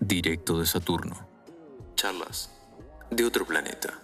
[0.00, 1.16] Directo de Saturno.
[1.94, 2.50] Charlas
[3.10, 4.00] de otro planeta.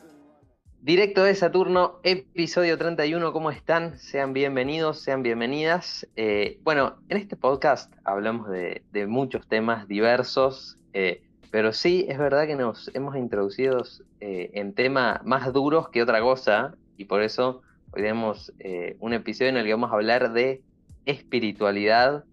[0.83, 3.99] Directo de Saturno, episodio 31, ¿cómo están?
[3.99, 6.07] Sean bienvenidos, sean bienvenidas.
[6.15, 12.19] Eh, bueno, en este podcast hablamos de, de muchos temas diversos, eh, pero sí es
[12.19, 13.83] verdad que nos hemos introducido
[14.21, 19.13] eh, en temas más duros que otra cosa, y por eso hoy tenemos eh, un
[19.13, 20.63] episodio en el que vamos a hablar de
[21.05, 22.25] espiritualidad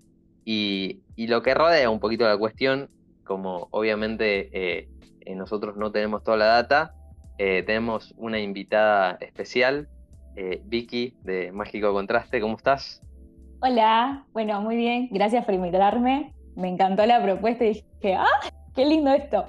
[0.45, 2.89] y, lo que rodea un poquito la cuestión,
[3.23, 4.89] como obviamente eh,
[5.35, 6.93] nosotros no tenemos toda la data,
[7.37, 9.89] tenemos una invitada especial,
[10.65, 13.01] Vicky de Mágico Contraste, ¿cómo estás?
[13.61, 16.33] Hola, bueno, muy bien, gracias por invitarme.
[16.55, 18.27] Me encantó la propuesta y dije, ¡ah!
[18.75, 19.45] ¡Qué lindo esto!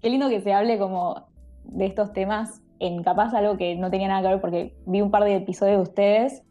[0.00, 1.28] Qué lindo que se hable como
[1.64, 5.10] de estos temas en capaz algo que no tenía nada que ver porque vi un
[5.10, 6.42] par de episodios de ustedes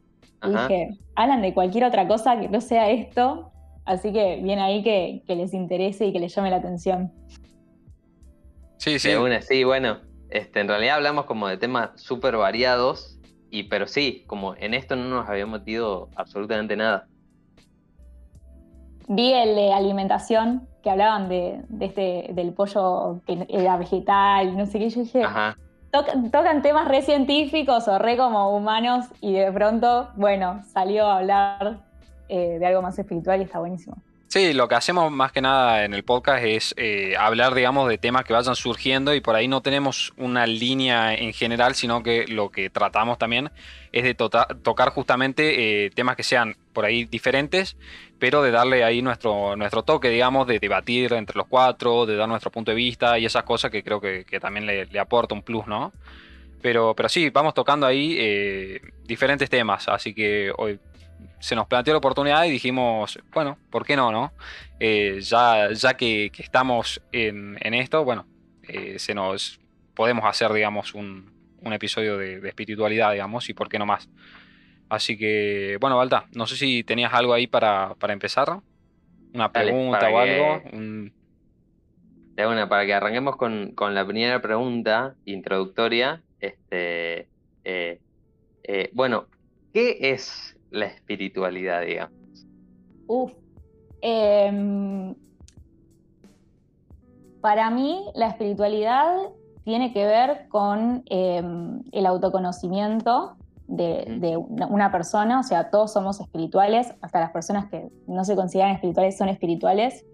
[0.44, 0.67] y Ajá.
[0.67, 3.52] dije, hablan de cualquier otra cosa que no sea esto,
[3.86, 7.12] así que bien ahí que, que les interese y que les llame la atención.
[8.78, 9.10] Sí, sí.
[9.10, 13.88] De una, sí, bueno, este, en realidad hablamos como de temas súper variados, y, pero
[13.88, 17.08] sí, como en esto no nos habíamos metido absolutamente nada.
[19.08, 24.52] Vi el de alimentación que hablaban de, de este, del pollo que era vegetal y
[24.52, 25.58] no sé qué, yo dije, Ajá.
[26.31, 31.80] Tocan temas re científicos o re como humanos y de pronto, bueno, salió a hablar
[32.30, 33.97] eh, de algo más espiritual y está buenísimo.
[34.27, 37.97] Sí, lo que hacemos más que nada en el podcast es eh, hablar, digamos, de
[37.97, 42.25] temas que vayan surgiendo y por ahí no tenemos una línea en general, sino que
[42.27, 43.49] lo que tratamos también
[43.94, 47.77] es de tota- tocar justamente eh, temas que sean por ahí diferentes,
[48.26, 52.28] pero de darle ahí nuestro, nuestro toque, digamos, de debatir entre los cuatro, de dar
[52.28, 55.36] nuestro punto de vista y esas cosas que creo que, que también le, le aporta
[55.36, 55.94] un plus, ¿no?
[56.59, 60.80] Pero, pero sí, vamos tocando ahí eh, diferentes temas, así que hoy
[61.39, 64.33] se nos planteó la oportunidad y dijimos, bueno, ¿por qué no, no?
[64.80, 68.26] Eh, ya, ya que, que estamos en, en esto, bueno,
[68.67, 69.60] eh, se nos
[69.94, 74.10] podemos hacer, digamos, un, un episodio de, de espiritualidad, digamos, y por qué no más.
[74.90, 78.60] Así que, bueno, Balta, no sé si tenías algo ahí para, para empezar,
[79.34, 80.62] una Dale, pregunta o que- algo.
[80.73, 81.14] un-
[82.38, 87.30] De una, para que arranquemos con, con la primera pregunta introductoria, este,
[87.64, 88.02] eh,
[88.64, 89.28] eh, bueno,
[89.73, 92.14] ¿qué es la espiritualidad, digamos?
[93.08, 93.32] Uf.
[94.02, 95.16] Em,
[97.42, 99.16] para mí, la espiritualidad
[99.64, 104.37] tiene que ver con em, el autoconocimiento de,
[104.70, 109.17] una persona, o sea, todos somos espirituales, hasta las personas que no se consideran espirituales
[109.17, 110.05] son espirituales.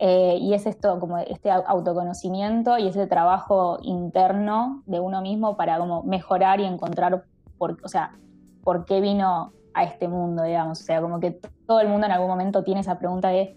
[0.00, 5.56] Eh, y es esto, como este au- autoconocimiento y ese trabajo interno de uno mismo
[5.56, 7.24] para como mejorar y encontrar,
[7.58, 8.16] por, o sea,
[8.62, 10.80] por qué vino a este mundo, digamos.
[10.80, 13.56] O sea, como que todo el mundo en algún momento tiene esa pregunta de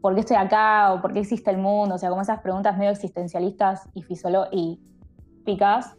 [0.00, 0.92] ¿por qué estoy acá?
[0.92, 1.94] o ¿por qué existe el mundo?
[1.94, 4.04] O sea, como esas preguntas medio existencialistas y,
[4.50, 4.80] y
[5.44, 5.94] picas,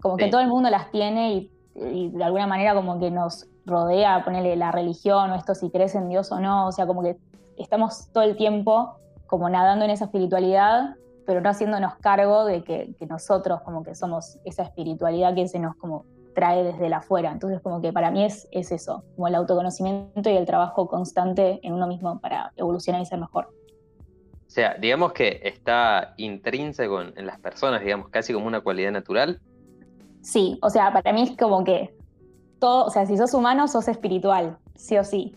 [0.00, 1.52] como que todo el mundo las tiene y,
[1.92, 5.94] y de alguna manera como que nos rodea, ponerle la religión o esto si crees
[5.94, 7.16] en Dios o no, o sea, como que
[7.56, 8.96] estamos todo el tiempo
[9.26, 10.96] como nadando en esa espiritualidad,
[11.26, 15.76] pero no haciéndonos cargo de que, nosotros como que somos esa espiritualidad que se nos
[15.76, 17.30] como trae desde el afuera.
[17.30, 21.60] Entonces como que para mí es, es eso, como el autoconocimiento y el trabajo constante
[21.62, 23.48] en uno mismo para evolucionar y ser mejor.
[24.46, 28.92] O sea, digamos que está intrínseco en, en las personas, digamos, casi como una cualidad
[28.92, 29.38] natural.
[30.22, 31.96] Sí, o sea, para mí es como que
[32.58, 35.34] todo, o sea, si sos humano, sos espiritual, sí o sí.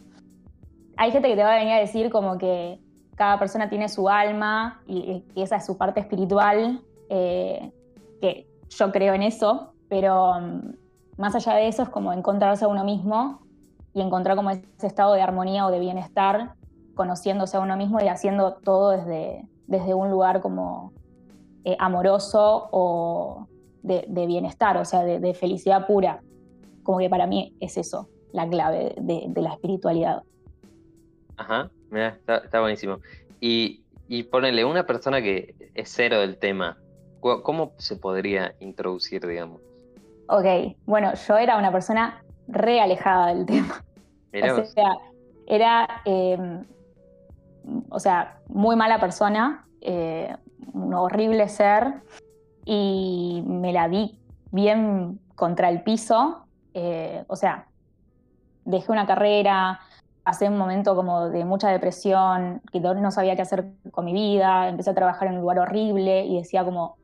[0.97, 2.79] Hay gente que te va a venir a decir como que
[3.15, 7.71] cada persona tiene su alma y, esa es su parte espiritual, eh,
[8.19, 10.73] que yo creo en eso, pero mm,
[11.17, 13.41] más allá de eso es como encontrarse a uno mismo
[13.93, 16.55] y encontrar como ese estado de armonía o de bienestar,
[16.95, 20.93] conociéndose a uno mismo y haciendo todo desde, desde un lugar como
[21.63, 23.47] eh, amoroso o
[23.83, 26.21] de, de bienestar, o sea, de, de felicidad pura.
[26.83, 30.23] Como que para mí es eso, la clave de, de la espiritualidad.
[31.37, 32.99] Ajá, mira, está, está buenísimo.
[33.39, 36.77] Y, y ponele, una persona que es cero del tema,
[37.19, 39.61] ¿cómo se podría introducir, digamos?
[40.27, 43.83] Ok, bueno, yo era una persona re alejada del tema.
[44.31, 44.71] Mirá o vos.
[44.71, 44.97] sea,
[45.47, 46.63] era, eh,
[47.89, 50.35] o sea, muy mala persona, eh,
[50.73, 52.01] un horrible ser,
[52.65, 54.19] y me la di
[54.51, 56.45] bien contra el piso.
[56.73, 57.67] eh, o sea,
[58.65, 59.79] dejé una carrera,
[60.23, 64.69] pasé un momento como de mucha depresión, que no sabía qué hacer con mi vida,
[64.69, 66.97] empecé a trabajar en un lugar horrible y decía como,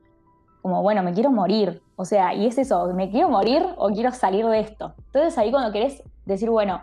[0.62, 1.82] como, bueno, me quiero morir.
[1.96, 4.94] O sea, y es eso, ¿me quiero morir o quiero salir de esto?
[5.06, 6.82] Entonces ahí cuando querés decir, bueno,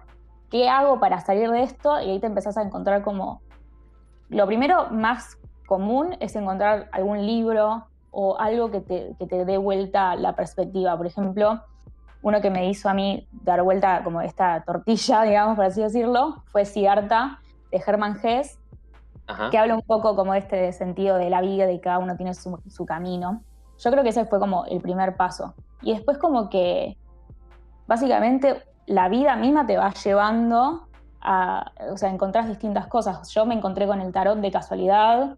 [0.50, 2.01] ¿qué hago para salir de esto?
[2.01, 3.42] Y ahí te empezás a encontrar como...
[4.27, 5.38] Lo primero más
[5.68, 7.86] común es encontrar algún libro
[8.17, 10.95] o algo que te, que te dé vuelta la perspectiva.
[10.95, 11.62] Por ejemplo,
[12.21, 16.44] uno que me hizo a mí dar vuelta como esta tortilla, digamos, por así decirlo,
[16.45, 17.39] fue Siddhartha
[17.71, 18.57] de Hermann Hesse,
[19.51, 22.33] que habla un poco como este sentido de la vida, de que cada uno tiene
[22.33, 23.41] su, su, camino.
[23.79, 25.53] Yo creo que ese fue como el primer paso.
[25.81, 26.97] Y después como que
[27.85, 30.88] básicamente la vida misma te va llevando
[31.19, 33.29] a, o sea, encontrás distintas cosas.
[33.33, 35.38] Yo me encontré con el tarot de casualidad.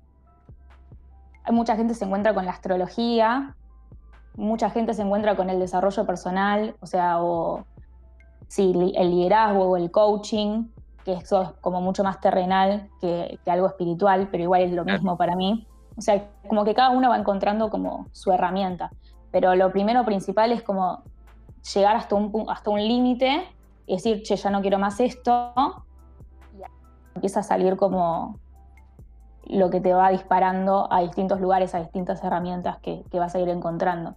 [1.50, 3.56] Mucha gente se encuentra con la astrología,
[4.36, 7.66] mucha gente se encuentra con el desarrollo personal, o sea, o
[8.48, 10.68] sí, el liderazgo o el coaching,
[11.04, 15.18] que eso es como mucho más terrenal que, algo espiritual, pero igual es lo mismo
[15.18, 15.66] para mí.
[15.96, 18.92] O sea, como que cada uno va encontrando como su herramienta.
[19.32, 21.04] Pero lo primero principal es como
[21.74, 23.44] llegar hasta un, hasta un límite
[23.86, 25.54] y decir, che, ya no quiero más esto.
[26.54, 26.62] Y
[27.16, 28.38] empieza a salir como
[29.50, 33.40] lo que te va disparando a distintos lugares, a distintas herramientas que, que vas a
[33.40, 34.16] ir encontrando.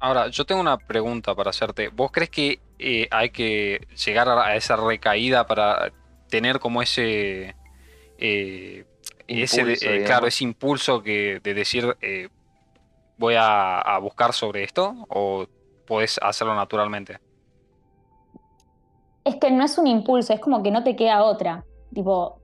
[0.00, 1.88] Ahora, yo tengo una pregunta para hacerte.
[1.88, 5.92] ¿Vos crees que eh, hay que llegar a esa recaída para
[6.28, 7.54] tener como ese,
[8.18, 8.84] eh,
[9.28, 11.96] ese eh, claro, ese impulso que, de decir
[13.16, 15.46] voy a, buscar sobre esto o
[15.86, 17.18] podés hacerlo naturalmente?
[19.24, 21.64] Es que no es un impulso, es como que no te queda otra.
[21.94, 22.40] Tipo,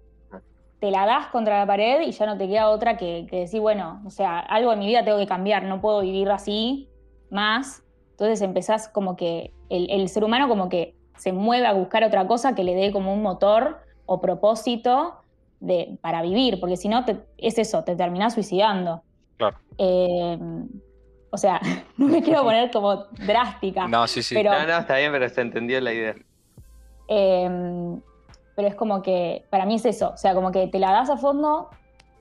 [0.81, 3.61] te la das contra la pared y ya no te queda otra que, que decir,
[3.61, 6.89] bueno, o sea, algo en mi vida tengo que cambiar, no puedo vivir así
[7.31, 12.27] más, entonces empezás como que el, ser humano como que se mueve a buscar otra
[12.27, 15.23] cosa que le dé como un motor o propósito
[15.61, 17.05] de, para vivir, porque si no
[17.39, 19.03] es eso, te terminás suicidando.
[19.39, 19.57] Claro.
[19.79, 20.69] Em,
[21.31, 21.61] o sea,
[21.97, 23.89] no me quiero poner como drástica.
[23.89, 24.35] No, sí, sí.
[24.43, 26.15] no, no, está bien, pero se entendió la idea.
[27.09, 28.01] Em,
[28.61, 31.09] pero es como que, para mí es eso, o sea, como que te la das
[31.09, 31.71] a fondo,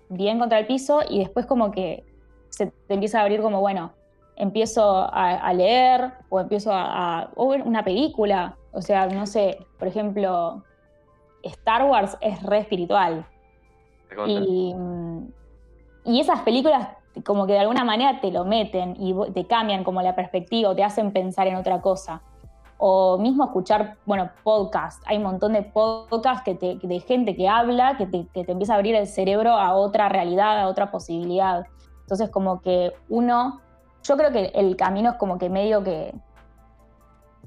[0.08, 2.06] bien contra el piso, y después como que
[2.48, 3.92] se te empieza a abrir como, bueno,
[4.38, 8.56] empiezo a, leer o empiezo a, ver una película.
[8.72, 10.64] O sea, no sé, por ejemplo,
[11.44, 13.28] Star Wars es re espiritual.
[14.26, 14.74] Y,
[16.06, 16.88] y, esas películas
[17.26, 20.76] como que de alguna manera te lo meten y te cambian como la perspectiva o
[20.76, 22.22] te hacen pensar en otra cosa.
[22.82, 25.04] O mismo escuchar, bueno, podcast.
[25.06, 28.74] Hay un montón de podcasts que de gente que habla, que te, que te empieza
[28.74, 31.66] a abrir el cerebro a otra realidad, a otra posibilidad.
[32.02, 33.62] Entonces como que uno
[34.04, 36.14] yo creo que el camino es como que medio que...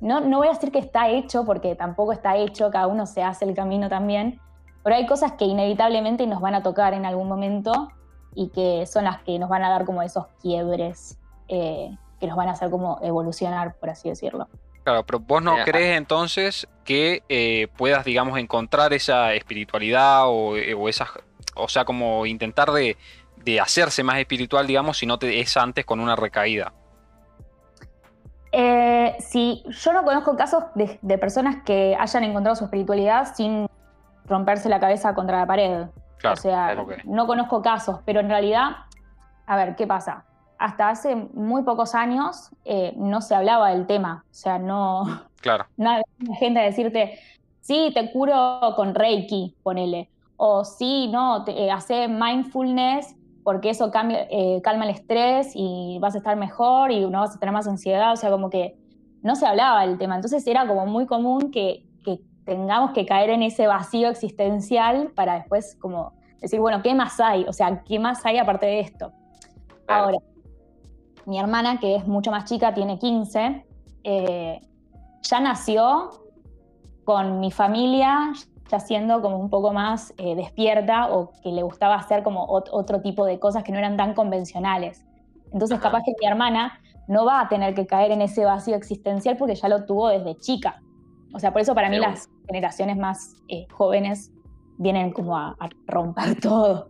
[0.00, 3.22] No, no voy a decir que está hecho, porque tampoco está hecho, cada uno se
[3.22, 4.40] hace el camino también,
[4.82, 7.88] pero hay cosas que inevitablemente nos van a tocar en algún momento
[8.34, 12.36] y que son las que nos van a dar como esos quiebres eh, que nos
[12.36, 14.48] van a hacer como evolucionar, por así decirlo.
[14.84, 20.74] Claro, pero vos no crees entonces que eh, puedas, digamos, encontrar esa espiritualidad o, eh,
[20.74, 21.08] o esa,
[21.54, 22.96] o sea, como intentar de,
[23.44, 26.72] de hacerse más espiritual, digamos, si no te es antes con una recaída?
[28.52, 33.66] Eh, sí, yo no conozco casos de, personas que hayan encontrado su espiritualidad sin
[34.26, 35.86] romperse la cabeza contra la pared.
[36.24, 38.72] o sea, no conozco casos, pero en realidad,
[39.46, 40.24] a ver, ¿qué pasa?
[40.62, 44.24] Hasta hace muy pocos años eh, no se hablaba del tema.
[44.30, 45.22] O sea, no.
[45.40, 45.66] Claro.
[45.76, 47.18] No había gente a decirte,
[47.60, 50.08] sí, te curo con Reiki, ponele.
[50.36, 55.98] O sí, no, te, eh, hace mindfulness porque eso cambia, eh, calma el estrés y
[56.00, 58.76] vas a estar mejor y no vas a tener más ansiedad, o sea, como que
[59.22, 61.84] no se hablaba del tema, entonces era como muy común que,
[62.44, 67.44] tengamos que caer en ese vacío existencial para después como decir, bueno, ¿qué más hay?
[67.46, 69.12] O sea, ¿qué más hay aparte de esto?
[69.86, 70.18] Ahora,
[71.26, 73.66] mi hermana, que es mucho más chica, tiene 15,
[74.04, 74.60] eh,
[75.22, 76.10] ya nació
[77.04, 78.32] con mi familia
[78.80, 83.24] siendo como un poco más eh, despierta o que le gustaba hacer como otro tipo
[83.24, 85.04] de cosas que no eran tan convencionales.
[85.52, 89.36] Entonces capaz que mi hermana no va a tener que caer en ese vacío existencial
[89.36, 90.80] porque ya lo tuvo desde chica.
[91.34, 94.32] O sea, por eso para mí las generaciones más eh, jóvenes
[94.78, 96.88] vienen como a, romper todo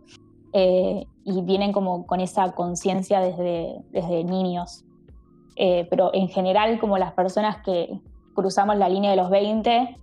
[0.53, 4.85] eh, y vienen como con esa conciencia desde, desde niños.
[5.55, 7.99] pero en general como las personas que
[8.33, 9.97] cruzamos la línea de los 20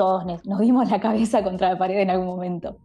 [0.00, 2.78] todos nos dimos la cabeza contra la pared en algún momento.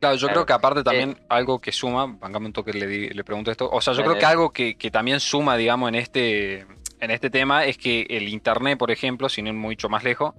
[0.00, 3.24] Claro, yo creo que aparte también eh, algo que suma, bancame un toque le, le
[3.24, 6.66] pregunto esto, o sea, yo creo que algo que, también suma, digamos, en este,
[7.00, 10.34] en este tema es que el Internet, por ejemplo, sin ir mucho más lejos,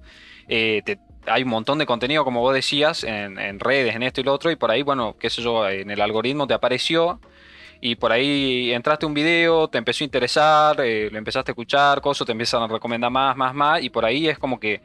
[0.47, 0.81] eh,
[1.27, 4.33] hay un montón de contenido, como vos decías, en, en, redes, en esto y lo
[4.33, 7.19] otro, y por ahí, bueno, qué sé yo, en el algoritmo te apareció
[7.81, 12.01] y por ahí entraste un video, te empezó a interesar, eh, lo empezaste a escuchar,
[12.01, 14.81] cosas, te empiezan a recomendar más, más, más, y por ahí es como que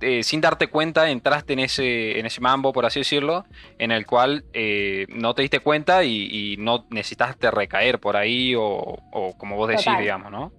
[0.00, 3.44] eh, sin darte cuenta entraste en ese, en ese mambo, por así decirlo,
[3.78, 8.98] en el cual eh, no te diste cuenta y, no necesitaste recaer por ahí o,
[9.38, 10.52] como vos decís, digamos, ¿no?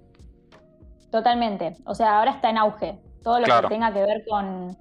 [1.12, 1.76] Totalmente.
[1.86, 2.98] O sea, ahora está en auge.
[3.24, 4.78] Todo lo que tenga que ver con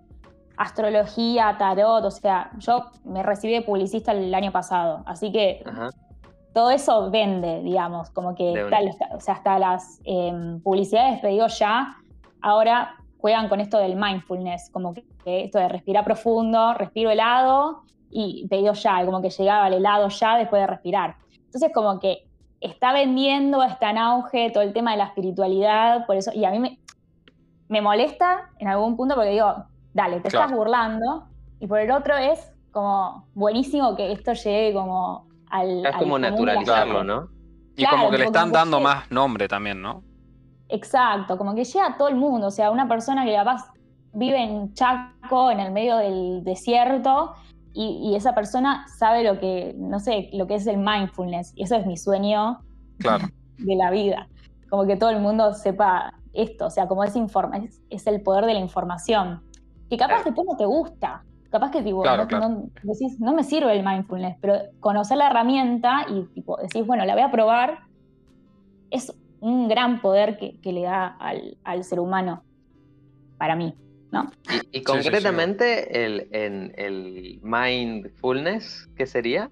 [0.57, 5.63] astrología, tarot, o sea, yo me recibí de publicista el año pasado, así que
[6.55, 11.97] todo eso vende, digamos, como que o sea, hasta las em, publicidades pedido ya,
[12.41, 18.47] ahora juegan con esto del mindfulness, como que, esto de respirar profundo, respiro helado y
[18.49, 21.17] pedido ya, como que llegaba el helado ya después de respirar.
[21.45, 22.27] Entonces como que
[22.61, 26.51] está vendiendo, está en auge todo el tema de la espiritualidad, por eso, y a
[26.51, 26.79] mí me,
[27.69, 31.25] me molesta en algún punto porque digo, dale, te estás burlando,
[31.59, 35.27] y por el otro es como buenísimo que esto llegue como
[35.63, 37.29] es como naturalizarlo, ¿no?
[37.77, 40.03] Y como que le están dando más nombre también, ¿no?
[40.69, 43.71] Exacto, como que llega a todo el mundo, o sea, una persona que capaz
[44.13, 47.35] vive en Chaco, en el medio del desierto,
[47.73, 51.77] y, esa persona sabe lo que, no sé, lo que es el mindfulness, y eso
[51.77, 52.61] es mi sueño
[53.59, 54.29] de la vida,
[54.69, 58.45] como que todo el mundo sepa esto, o sea, como es, es, es el poder
[58.47, 59.43] de la información,
[59.89, 63.85] que capaz después no te gusta, Capaz que tipo, no, decís, no me sirve el
[63.85, 67.79] mindfulness, pero conocer la herramienta y tipo, decís, bueno, la voy a probar,
[68.91, 71.17] es un gran poder que, le da
[71.65, 72.43] al, ser humano,
[73.39, 73.75] para mí,
[74.11, 74.31] ¿no?
[74.73, 79.51] Y, concretamente, el, en, el mindfulness, ¿qué sería?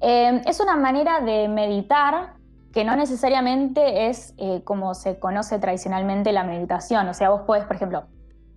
[0.00, 2.34] Eh, es una manera de meditar
[2.72, 7.08] que no necesariamente es eh, como se conoce tradicionalmente la meditación.
[7.08, 8.04] O sea, vos podés, por ejemplo,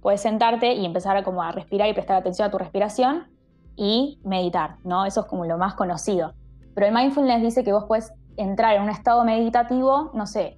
[0.02, 3.28] puedes sentarte y empezar a, como a respirar y prestar atención a tu respiración
[3.76, 5.06] y meditar, ¿no?
[5.06, 6.34] Eso es como lo más conocido.
[6.76, 10.58] Pero el mindfulness dice que vos puedes entrar en un estado meditativo, no sé,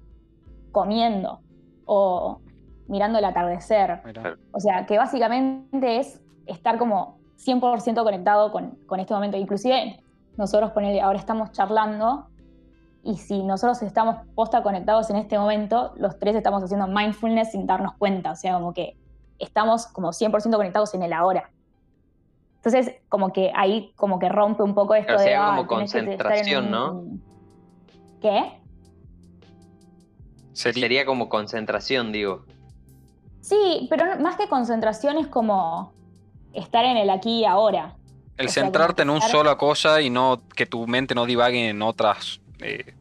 [0.70, 1.40] comiendo
[1.84, 2.40] o
[2.88, 4.02] mirando el atardecer.
[4.52, 9.36] O sea, que básicamente es estar como 100% conectado con, con, este momento.
[9.36, 10.02] Inclusive
[10.36, 10.72] nosotros
[11.02, 12.26] ahora estamos charlando
[13.02, 17.66] y si nosotros estamos posta conectados en este momento, los tres estamos haciendo mindfulness sin
[17.66, 18.32] darnos cuenta.
[18.32, 18.96] O sea, como que
[19.38, 21.50] estamos como 100% conectados en el ahora.
[22.56, 25.36] Entonces, como que ahí como que rompe un poco esto de...
[25.36, 27.04] como concentración, ¿no?
[28.20, 28.60] ¿Qué?
[30.52, 31.04] Sería...
[31.04, 32.44] como concentración, digo.
[33.40, 35.92] Sí, pero más que concentración es como
[36.52, 37.96] estar en el aquí y ahora.
[38.36, 42.40] El centrarte en una sola cosa y no que tu mente no divague en otras
[42.60, 42.94] eh,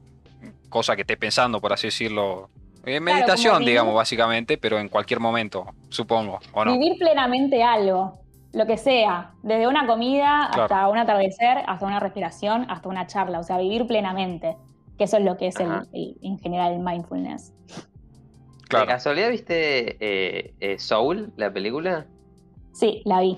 [0.69, 2.50] cosas que estés pensando, por así decirlo,
[2.85, 6.73] eh, meditación, digamos, básicamente, pero en cualquier momento, supongo, ¿o no?
[6.73, 8.19] Vivir plenamente algo,
[8.53, 13.39] lo que sea, desde una comida hasta un atardecer, hasta una respiración, hasta una charla,
[13.39, 14.57] o sea, vivir plenamente,
[14.97, 17.53] que eso es lo que es el, en general el mindfulness.
[18.67, 18.85] Claro.
[18.85, 22.07] ¿De casualidad viste eh, eh, Soul, la película?
[22.73, 23.38] Sí, la vi.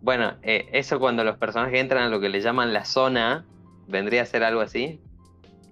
[0.00, 3.46] Bueno, eso cuando los personajes entran a lo que le llaman la zona,
[3.88, 5.00] ¿vendría a ser algo así?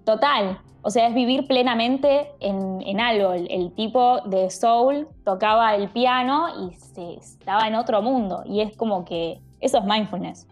[0.04, 3.33] Total, o sea, es vivir plenamente en, algo.
[3.33, 8.43] El, tipo de soul tocaba el piano y se, estaba en otro mundo.
[8.45, 10.47] Y es como que eso es mindfulness.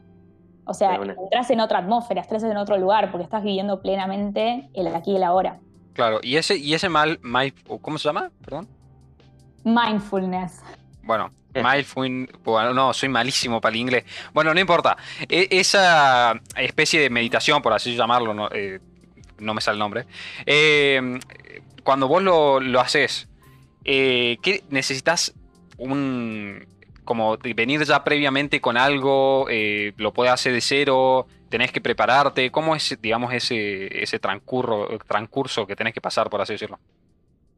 [0.65, 4.87] O sea, entras en otra atmósfera, estás en otro lugar porque estás viviendo plenamente el
[4.87, 5.61] aquí y el ahora.
[5.93, 7.21] Claro, y ese, y ese mal,
[7.83, 8.31] ¿cómo se llama?
[8.43, 8.67] Perdón.
[9.65, 10.63] Mindfulness.
[11.03, 14.05] Bueno, mindfulness, bueno, no, soy malísimo para el inglés.
[14.33, 14.97] Bueno, no importa.
[15.29, 18.49] E, esa especie de meditación, por así llamarlo, ¿no?
[18.51, 18.81] Eh,
[19.43, 20.07] no me sale el nombre.
[20.47, 21.19] Eh,
[21.83, 23.29] cuando vos lo, haces,
[23.85, 25.35] eh, ¿qué necesitas
[25.77, 26.67] un
[27.05, 29.47] como venir ya previamente con algo?
[29.51, 31.27] Eh, ¿Lo puedes hacer de cero?
[31.49, 32.51] ¿Tenés que prepararte?
[32.51, 36.79] ¿Cómo es, digamos, ese, ese transcurso que tenés que pasar, por así decirlo?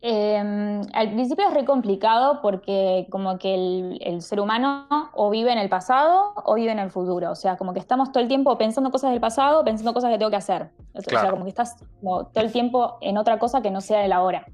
[0.07, 5.57] Em, al principio es re complicado porque como que el, ser humano o vive en
[5.57, 7.31] el pasado o vive en el futuro.
[7.31, 10.19] O sea, como que estamos todo el tiempo pensando cosas del pasado, pensando cosas que
[10.19, 10.69] tengo que hacer.
[10.93, 14.13] O sea, como que estás todo el tiempo en otra cosa que no sea el
[14.13, 14.45] ahora.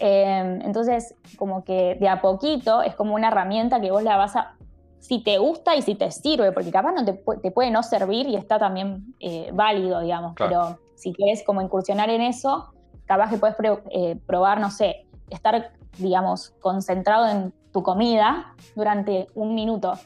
[0.00, 4.36] Em, entonces, como que de a poquito es como una herramienta que vos la vas
[4.36, 4.54] a...
[4.98, 7.14] Si te gusta y si te sirve, porque capaz no te,
[7.50, 10.34] puede no servir y está también eh, válido, digamos.
[10.36, 12.73] Pero si quieres como incursionar en eso,
[13.06, 13.56] capaz que puedes
[13.90, 19.98] eh, probar, no sé, estar, digamos, concentrado en tu comida durante un minuto.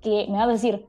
[0.00, 0.86] Que me vas a decir,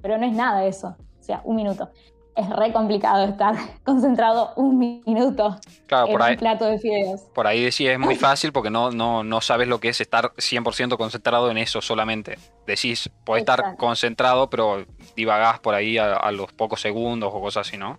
[0.00, 1.90] pero no es nada eso, o sea, un minuto.
[2.34, 3.54] es re complicado estar
[3.84, 5.56] concentrado un minuto
[5.86, 7.20] Claro, en por ahí, un plato de fideos.
[7.34, 10.32] por ahí decís es muy fácil porque no, no, no sabes lo que es estar
[10.36, 12.38] 100% concentrado en eso solamente.
[12.66, 13.78] Decís, podés estar Exacto.
[13.78, 14.84] concentrado, pero
[15.16, 17.98] divagás por ahí a, a los pocos segundos o cosas así, ¿no?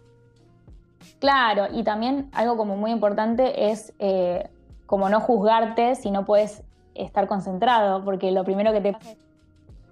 [1.20, 4.50] Claro, y también algo como muy importante es eh,
[4.86, 6.64] como no juzgarte si no puedes
[6.96, 9.18] estar concentrado, porque lo primero que te pasa es,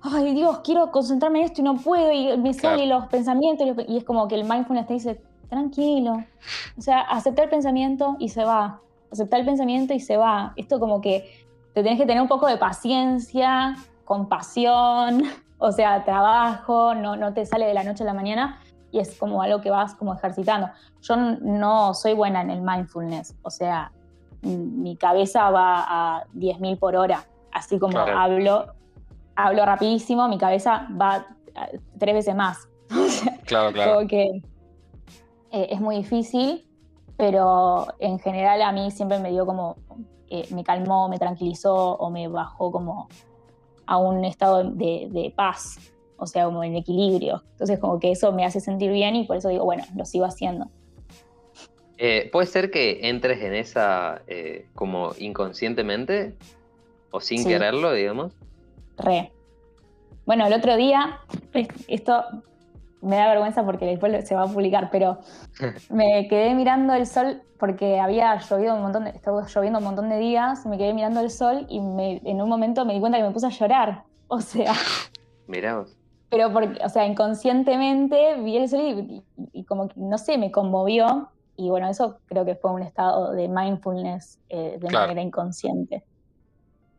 [0.01, 2.75] ay Dios, quiero concentrarme en esto y no puedo, y me Claro.
[2.77, 6.23] salen los pensamientos, y es como que el mindfulness te dice, tranquilo,
[6.77, 8.79] o sea, aceptar el pensamiento y se va,
[9.11, 10.53] aceptar el pensamiento y se va.
[10.55, 15.23] Esto como que te tenés que tener un poco de paciencia, compasión,
[15.57, 18.59] o sea, trabajo, no, no te sale de la noche a la mañana
[18.91, 20.69] y es como algo que vas como ejercitando.
[21.01, 23.91] Yo no soy buena en el mindfulness, o sea,
[24.41, 25.85] mi cabeza va
[26.17, 28.17] a 10.000 por hora, así como Claro.
[28.17, 28.73] hablo,
[29.35, 31.25] hablo rapidísimo, mi cabeza va
[31.55, 31.67] a
[31.97, 32.67] tres veces más.
[33.45, 33.95] Claro, claro.
[33.95, 34.41] como que
[35.51, 36.67] eh, es muy difícil,
[37.15, 39.77] pero en general a mí siempre me dio como,
[40.29, 43.07] eh, me calmó, me tranquilizó o me bajó como
[43.85, 45.79] a un estado de, de paz,
[46.17, 47.43] o sea, como en equilibrio.
[47.51, 50.25] Entonces como que eso me hace sentir bien y por eso digo, bueno, lo sigo
[50.25, 50.67] haciendo.
[51.97, 56.35] Eh, ¿Puede ser que entres en esa eh, como inconscientemente
[57.11, 57.47] o sin Sí.
[57.49, 58.33] quererlo, digamos?
[58.97, 59.31] Re.
[60.25, 61.19] Bueno, el otro día,
[61.53, 62.23] es- esto
[63.01, 65.19] me da vergüenza porque después se va a publicar, pero
[65.89, 70.09] me quedé mirando el sol porque había llovido un montón, de, estaba lloviendo un montón
[70.09, 73.17] de días, me quedé mirando el sol y me- en un momento me di cuenta
[73.17, 74.03] que me puse a llorar.
[74.27, 74.73] O sea,
[75.47, 75.96] Mirá vos.
[76.29, 80.37] Pero porque, o sea, inconscientemente vi el sol y, y- y como que, no sé,
[80.37, 81.31] me conmovió.
[81.55, 84.91] Y bueno, eso creo que fue un estado de mindfulness eh, de Claro.
[84.91, 86.05] manera inconsciente.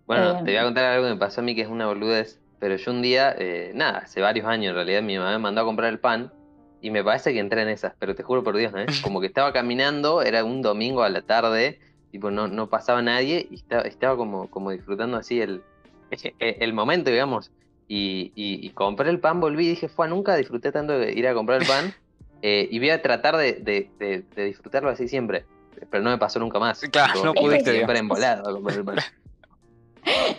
[0.06, 1.86] Bueno, Eh, te voy a contar algo que me pasó a mí que es una
[1.86, 5.38] boludez, pero yo un día, eh, nada, hace varios años en realidad, mi mamá me
[5.38, 6.32] mandó a comprar el pan
[6.80, 8.96] y me parece que entré en esas, pero te juro por Dios, ¿eh?
[9.00, 11.78] Como que estaba caminando, era un domingo a la tarde,
[12.10, 15.66] tipo no, no pasaba nadie y estaba, estaba como, como disfrutando así el,
[16.38, 17.52] el momento, digamos.
[17.88, 21.26] Y, y- y compré el pan, volví y dije, fue, nunca disfruté tanto de ir
[21.26, 21.92] a comprar el pan
[22.42, 25.44] eh, y voy a tratar de, de- de- de disfrutarlo así siempre.
[25.90, 26.80] Pero no me pasó nunca más.
[26.80, 28.96] Claro, no pudiste, Siempre embolado a comprar el pan.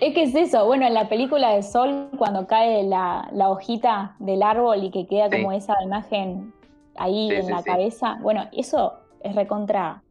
[0.02, 4.16] Es que es eso, bueno, en la película de Sol, cuando cae la, la hojita
[4.20, 6.54] del árbol y que queda como esa imagen
[6.96, 7.66] ahí Sí, en sí, la sí.
[7.66, 10.02] cabeza, bueno, eso es recontra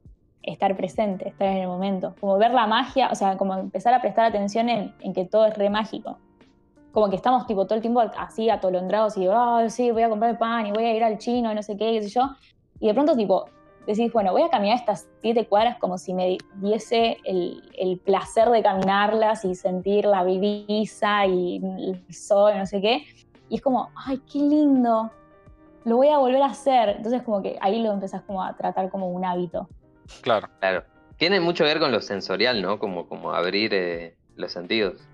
[0.43, 4.01] estar presente, estar en el momento, como ver la magia, o sea, como empezar a
[4.01, 6.19] prestar atención en, en que todo es re mágico.
[6.99, 10.33] Como que estamos tipo todo el tiempo así atolondrados y, ah, sí, voy a comprar
[10.33, 12.23] el pan y voy a ir al chino y no sé qué, qué sé yo.
[12.81, 13.45] Y de pronto tipo,
[13.87, 18.51] decís, bueno, voy a caminar estas siete cuadras como si me diese el, el placer
[18.51, 23.07] de caminarlas y sentir la brisa y el sol, no sé qué.
[23.49, 25.13] Y es como, ay, qué lindo,
[25.85, 26.97] lo voy a volver a hacer.
[26.97, 29.69] Entonces como que ahí lo empezás como a tratar como un hábito.
[30.23, 30.49] Claro.
[30.59, 30.83] Claro.
[31.17, 32.81] Tiene mucho que ver con lo sensorial, ¿no?
[32.81, 35.08] Como, como abrir eh, los sentidos.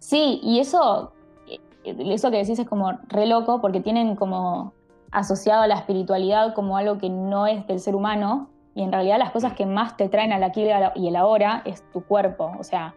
[0.00, 1.12] Sí, y eso,
[1.46, 4.72] eh, eso que decís es como re loco porque tienen como
[5.12, 9.18] asociado a la espiritualidad como algo que no es del ser humano y en realidad
[9.18, 12.64] las cosas que más te traen al aquí y el ahora es tu cuerpo, o
[12.64, 12.94] sea,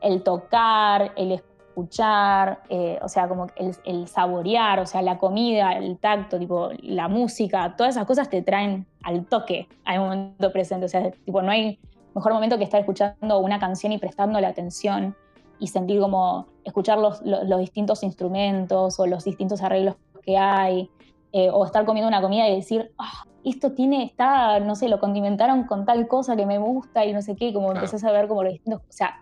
[0.00, 5.72] el tocar, el escuchar, eh, o sea, como el, el saborear, o sea, la comida,
[5.72, 10.86] el tacto, tipo, la música, todas esas cosas te traen al toque al momento presente,
[10.86, 11.78] o sea, tipo, no hay
[12.14, 15.14] mejor momento que estar escuchando una canción y prestando la atención
[15.58, 20.90] y sentir como escuchar los, los- los distintos instrumentos o los distintos arreglos que hay,
[21.32, 23.12] eh, o estar comiendo una comida y decir, "Ah,
[23.44, 27.20] esto tiene, está, no sé, lo condimentaron con tal cosa que me gusta y no
[27.22, 27.80] sé qué, como Claro.
[27.80, 29.14] empezás a ver como los distintos, o sea,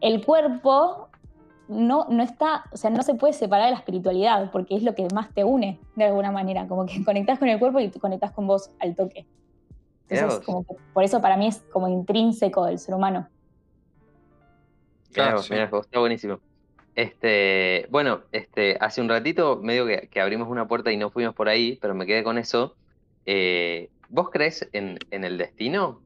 [0.00, 1.08] el cuerpo
[1.68, 4.94] no, no está, o sea, no se puede separar de la espiritualidad porque es lo
[4.94, 8.32] que más te une de alguna manera, como que conectás con el cuerpo y conectás
[8.32, 9.26] con vos al toque.
[10.10, 13.28] Entonces, como que por eso para mí es como intrínseco del ser humano.
[15.22, 15.54] Mirá Claro, sí.
[15.54, 16.40] está buenísimo.
[16.94, 21.34] Este, bueno, este, hace un ratito medio que, que abrimos una puerta y no fuimos
[21.34, 22.74] por ahí, pero me quedé con eso.
[23.26, 26.00] Eh, ¿vos crees en, en el destino?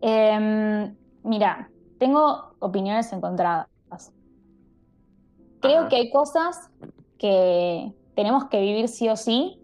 [0.00, 3.66] Em, mira, tengo opiniones encontradas.
[5.60, 5.88] Creo Ajá.
[5.88, 6.70] que hay cosas
[7.18, 9.60] que tenemos que vivir sí o sí.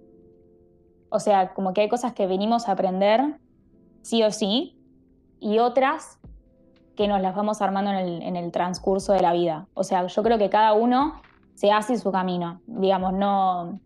[1.10, 3.20] O sea, como que hay cosas que venimos a aprender
[4.02, 4.76] sí o sí,
[5.40, 6.18] y otras
[6.98, 9.68] que nos las vamos armando en el, en el transcurso de la vida.
[9.74, 11.22] O sea, yo creo que cada uno
[11.54, 12.60] se hace su camino.
[12.66, 13.78] Digamos, no,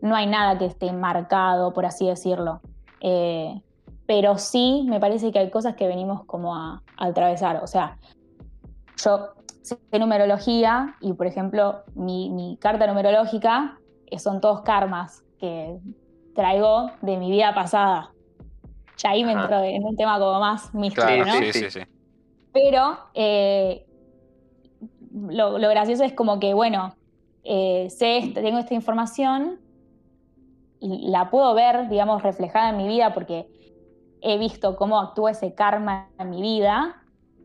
[0.00, 2.60] no hay nada que esté marcado, por así decirlo.
[3.00, 3.60] Eh,
[4.06, 7.64] pero sí me parece que hay cosas que venimos como a, a atravesar.
[7.64, 7.98] O sea,
[8.96, 9.30] yo
[9.62, 15.80] sé numerología y, por ejemplo, mi, mi carta numerológica eh, son todos karmas que
[16.32, 18.12] traigo de mi vida pasada.
[18.98, 21.32] Ya ahí me entro en un tema como más místico, Claro, ¿no?
[21.32, 21.80] sí, sí, sí.
[22.52, 23.86] Pero eh,
[25.10, 26.94] lo, gracioso es como que, bueno,
[27.44, 29.60] eh, sé, esto- tengo esta información
[30.80, 33.46] y la puedo ver, digamos, reflejada en mi vida porque
[34.20, 36.96] he visto cómo actúa ese karma en mi vida,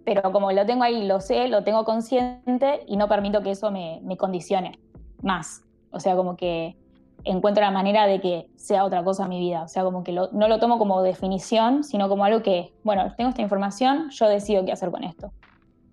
[0.04, 3.72] pero como lo tengo ahí, lo sé, lo tengo consciente y no permito que eso
[3.72, 4.80] me, me condicione
[5.22, 5.63] más.
[5.91, 6.78] O sea, como que
[7.23, 9.63] encuentro la manera de que sea otra cosa mi vida.
[9.63, 13.13] O sea, como que lo- no lo tomo como definición, sino como algo que, bueno,
[13.17, 15.34] tengo esta información, yo decido qué hacer con esto.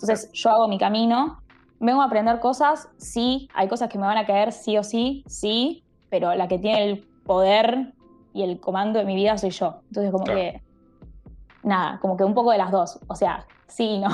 [0.00, 1.38] Entonces, yo hago mi camino,
[1.80, 5.24] vengo a aprender cosas, sí, hay cosas que me van a caer sí o sí,
[5.28, 7.94] sí, pero la que tiene el poder
[8.32, 9.82] y el comando de mi vida soy yo.
[9.90, 10.40] Entonces, como Claro.
[10.40, 10.60] que,
[11.62, 13.00] nada, como que un poco de las dos.
[13.08, 14.08] O sea, sí y no.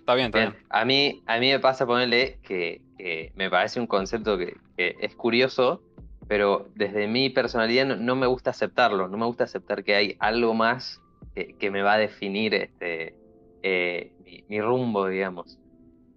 [0.00, 0.64] Está bien, está Bien, bien.
[0.70, 4.96] a mí, a mí me pasa ponerle que, que me parece un concepto que, que
[5.00, 5.84] es curioso,
[6.30, 10.16] pero desde mi personalidad no, no me gusta aceptarlo, no me gusta aceptar que hay
[10.20, 11.00] algo más
[11.34, 13.16] que, que me va a definir este,
[13.64, 15.58] eh, mi, mi rumbo, digamos.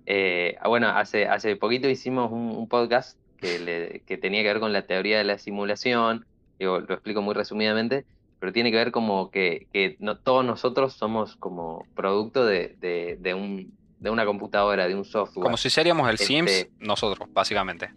[0.06, 4.49] Eh, ah, bueno, hace, hace poquito hicimos un, un podcast que, le- que tenía que
[4.49, 6.28] ver con la teoría de la simulación,
[6.60, 8.06] digo, lo explico muy resumidamente,
[8.39, 13.17] pero tiene que ver como que, que no, todos nosotros somos como producto de, de-
[13.19, 15.43] de un, de una computadora, de un software.
[15.45, 17.89] Como si seríamos el Este- Sims, nosotros, básicamente.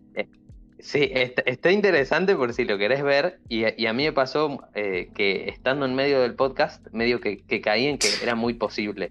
[0.79, 3.41] Sí, está, está interesante por si lo querés ver.
[3.49, 7.21] Y, a- y a mí me pasó eh, que estando en medio del podcast, medio
[7.21, 9.11] que, que caí en que era muy posible.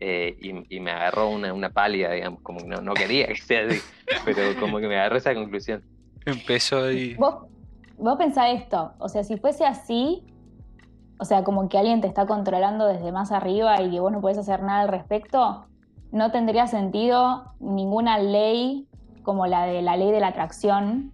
[0.00, 3.36] Eh, y, y me agarró una, una pálida, digamos, como que no, no quería que
[3.36, 3.80] sea así,
[4.26, 5.82] pero como que me agarró esa conclusión.
[6.26, 7.14] Empezó y.
[7.14, 7.46] Vos,
[7.96, 10.22] vos pensá esto, o sea, si fuese así,
[11.18, 14.20] o sea, como que alguien te está controlando desde más arriba y que vos no
[14.20, 15.66] podés hacer nada al respecto,
[16.12, 18.86] no tendría sentido ninguna ley
[19.26, 21.12] como la de la ley de la atracción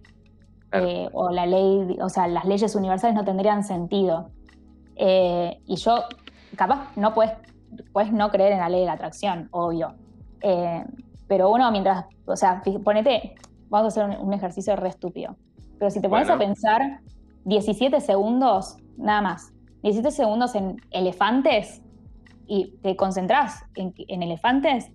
[0.69, 0.87] Claro.
[0.87, 4.29] eh, o la ley, o sea, las leyes universales no tendrían sentido.
[4.95, 5.95] Eh, y yo,
[6.55, 7.33] capaz, no puedes,
[7.91, 9.93] puedes no creer en la ley de la atracción, obvio.
[10.41, 10.83] Eh,
[11.27, 13.35] pero uno mientras, o sea, ponete,
[13.69, 15.35] vamos a hacer un, un ejercicio re estúpido.
[15.77, 16.41] Pero si te pones Bueno.
[16.43, 16.99] a pensar
[17.45, 19.51] 17 segundos, nada más,
[19.83, 21.81] 17 segundos en elefantes
[22.47, 24.89] y te concentras en, en elefantes,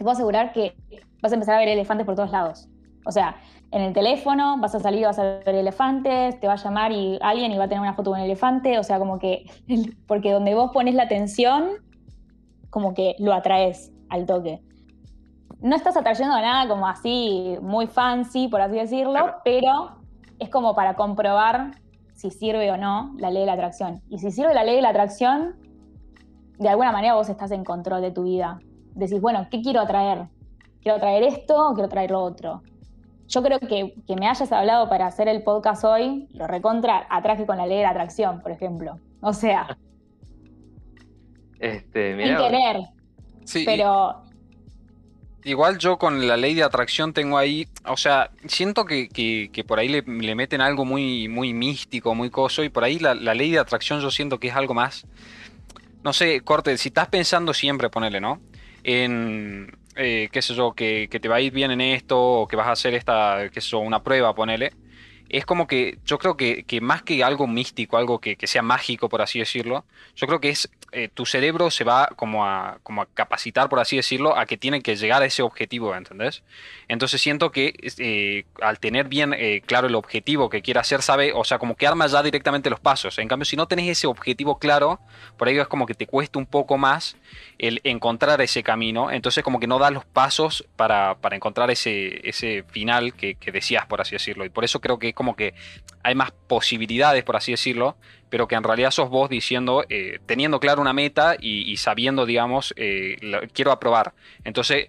[0.00, 0.74] te puedo asegurar que
[1.20, 2.70] vas a empezar a ver elefantes por todos lados.
[3.04, 3.36] O sea,
[3.70, 6.90] en el teléfono vas a salir y vas a ver elefantes, te va a llamar
[6.90, 9.44] y alguien y va a tener una foto con un elefante, o sea, como que,
[10.06, 11.68] porque donde vos pones la atención,
[12.70, 14.62] como que lo atraes al toque.
[15.60, 19.36] No estás atrayendo a nada como así, muy fancy, por así decirlo, Claro.
[19.44, 19.96] pero
[20.38, 21.72] es como para comprobar
[22.14, 24.00] si sirve o no la ley de la atracción.
[24.08, 25.56] Y si sirve la ley de la atracción,
[26.58, 28.60] de alguna manera vos estás en control de tu vida.
[28.94, 30.26] Decís, bueno, ¿qué quiero atraer?
[30.82, 32.62] ¿Quiero traer esto o quiero traer lo otro?
[33.28, 37.46] Yo creo que, que me hayas hablado para hacer el podcast hoy, lo recontra atraje
[37.46, 38.98] con la ley de la atracción, por ejemplo.
[39.20, 39.70] O sea,
[41.58, 42.50] Este, sin mirá, vos.
[42.50, 42.76] querer,
[43.44, 44.22] Sí, pero
[45.42, 49.64] Igual yo con la ley de atracción tengo ahí, o sea, siento que, que- que
[49.64, 53.14] por ahí le, le meten algo muy, muy místico, muy coso, y por ahí la,
[53.14, 55.06] la ley de atracción yo siento que es algo más,
[56.04, 58.40] no sé, corte, si estás pensando siempre, ponele, ¿no?
[58.82, 62.48] En, eh, qué sé yo, que, que te va a ir bien en esto, o
[62.48, 64.72] que vas a hacer esta, qué sé yo, una prueba, ponele.
[65.28, 68.62] Es como que yo creo que, que más que algo místico, algo que, que sea
[68.62, 72.78] mágico, por así decirlo, yo creo que es eh, tu cerebro se va como a,
[72.82, 76.42] como a capacitar, por así decirlo, a que tiene que llegar a ese objetivo, ¿entendés?
[76.88, 81.32] Entonces siento que eh, al tener bien eh, claro el objetivo que quiere hacer, sabe,
[81.32, 83.18] o sea, como que arma ya directamente los pasos.
[83.18, 85.00] En cambio, si no tenés ese objetivo claro,
[85.36, 87.16] por ahí es como que te cuesta un poco más
[87.58, 92.28] el encontrar ese camino, entonces como que no das los pasos para, para encontrar ese,
[92.28, 94.44] ese final que, decías, por así decirlo.
[94.44, 95.54] Y por eso creo que es como que
[96.02, 97.96] hay más posibilidades, por así decirlo,
[98.28, 99.84] pero que en realidad sos vos diciendo,
[100.26, 104.12] teniendo claro una meta y, y sabiendo, digamos, eh, lo- quiero aprobar.
[104.44, 104.88] Entonces,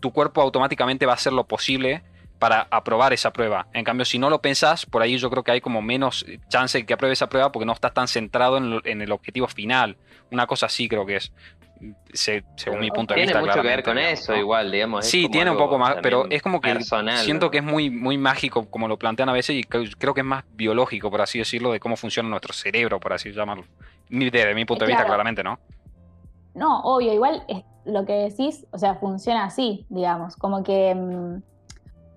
[0.00, 2.02] tu cuerpo automáticamente va a hacer lo posible
[2.38, 3.66] para aprobar esa prueba.
[3.72, 6.78] En cambio, si no lo pensás, por ahí yo creo que hay como menos chance
[6.78, 9.48] de que apruebe esa prueba porque no estás tan centrado en, lo- en el objetivo
[9.48, 9.96] final.
[10.30, 11.32] Una cosa así creo que es,
[12.12, 13.40] se- según mi punto de Tiene vista.
[13.40, 14.38] mucho que ver con eso, ¿no?
[14.38, 15.04] igual, digamos.
[15.04, 17.50] es Sí, como tiene un poco más, pero es como que personal, siento ¿no?
[17.50, 20.44] que es muy, muy mágico como lo plantean a veces y creo que es más
[20.52, 23.64] biológico, por así decirlo, de cómo funciona nuestro cerebro, por así llamarlo.
[24.10, 25.58] Desde mi punto de vista, claramente, ¿no?
[26.54, 31.42] No, obvio, igual es lo que decís, o sea, funciona así, digamos, como que mm,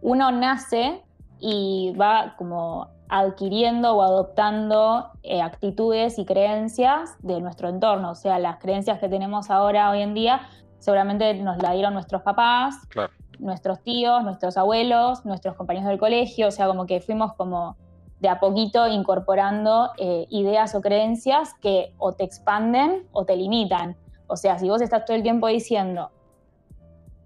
[0.01, 1.03] uno nace
[1.39, 8.39] y va como adquiriendo o adoptando eh, actitudes y creencias de nuestro entorno, o sea,
[8.39, 10.47] las creencias que tenemos ahora, hoy en día,
[10.79, 13.11] seguramente nos la dieron nuestros papás, Claro.
[13.39, 17.75] nuestros tíos, nuestros abuelos, nuestros compañeros del colegio, o sea, como que fuimos como
[18.21, 23.97] de a poquito incorporando eh, ideas o creencias que o te expanden o te limitan.
[24.27, 26.11] O sea, si vos estás todo el tiempo diciendo,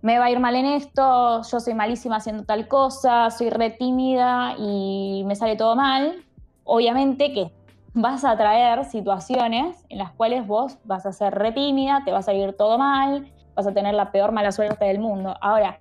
[0.01, 3.71] me va a ir mal en esto, yo soy malísima haciendo tal cosa, soy re
[3.71, 6.23] tímida y me sale todo mal,
[6.63, 7.51] obviamente que
[7.93, 12.19] vas a traer situaciones en las cuales vos vas a ser re tímida, te va
[12.19, 15.35] a salir todo mal, vas a tener la peor mala suerte del mundo.
[15.41, 15.79] Ahora,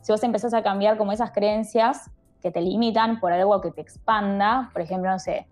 [0.00, 2.10] si vos empezás a cambiar como esas creencias
[2.44, 5.48] que te limitan por algo que te expanda, por ejemplo, no sé,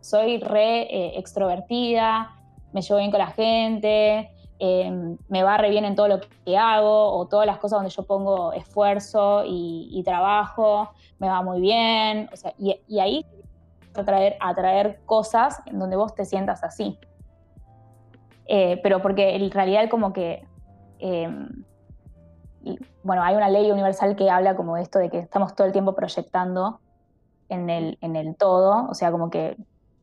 [0.00, 2.34] soy re eh, extrovertida,
[2.72, 6.58] me llevo bien con la gente, Em, me va re bien en todo lo que
[6.58, 12.28] hago o todas las cosas donde yo pongo esfuerzo y, trabajo, me va muy bien.
[12.32, 13.24] O sea, y, ahí
[13.94, 16.98] atraer, atraer cosas en donde vos te sientas así.
[18.46, 20.44] Eh, pero porque en realidad como que,
[23.02, 25.94] bueno, hay una ley universal que habla como esto de que estamos todo el tiempo
[25.94, 26.80] proyectando
[27.48, 29.56] en el, en el todo, o sea, como que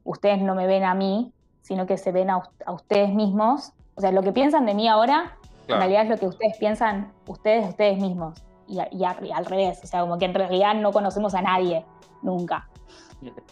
[0.04, 4.02] ustedes no me ven a mí, sino que se ven a, a ustedes mismos o
[4.02, 7.70] sea, lo que piensan de mí ahora, en realidad es lo que ustedes piensan ustedes
[7.70, 8.44] ustedes mismos.
[8.68, 11.86] Y, al revés, o sea, como que en realidad no conocemos a nadie,
[12.22, 12.68] nunca.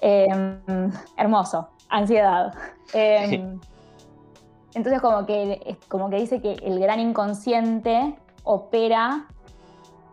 [0.02, 2.54] Em, hermoso, ansiedad.
[2.94, 3.60] Em,
[4.74, 9.28] entonces como que, como que dice que el gran inconsciente opera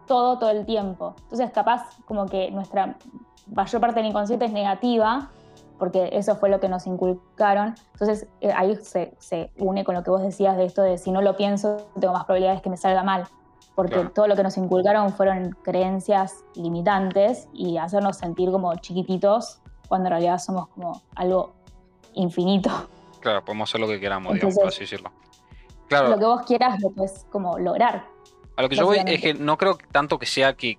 [0.07, 1.15] todo, todo el tiempo.
[1.23, 2.97] Entonces capaz como que nuestra
[3.55, 5.31] mayor parte del inconsciente es negativa,
[5.79, 7.75] porque eso fue lo que nos inculcaron.
[7.93, 11.23] Entonces eh, ahí se, une con lo que vos decías de esto de si no
[11.23, 13.27] lo pienso, tengo más probabilidades que me salga mal,
[13.75, 20.09] porque todo lo que nos inculcaron fueron creencias limitantes y hacernos sentir como chiquititos cuando
[20.09, 21.55] en realidad somos como algo
[22.15, 22.71] infinito.
[23.21, 25.11] Claro, podemos hacer lo que queramos, digamos, por así decirlo.
[25.89, 26.11] Claro.
[26.11, 28.05] Lo que vos quieras lo puedes como lograr.
[28.57, 30.79] A lo que yo voy es que no creo tanto que sea que,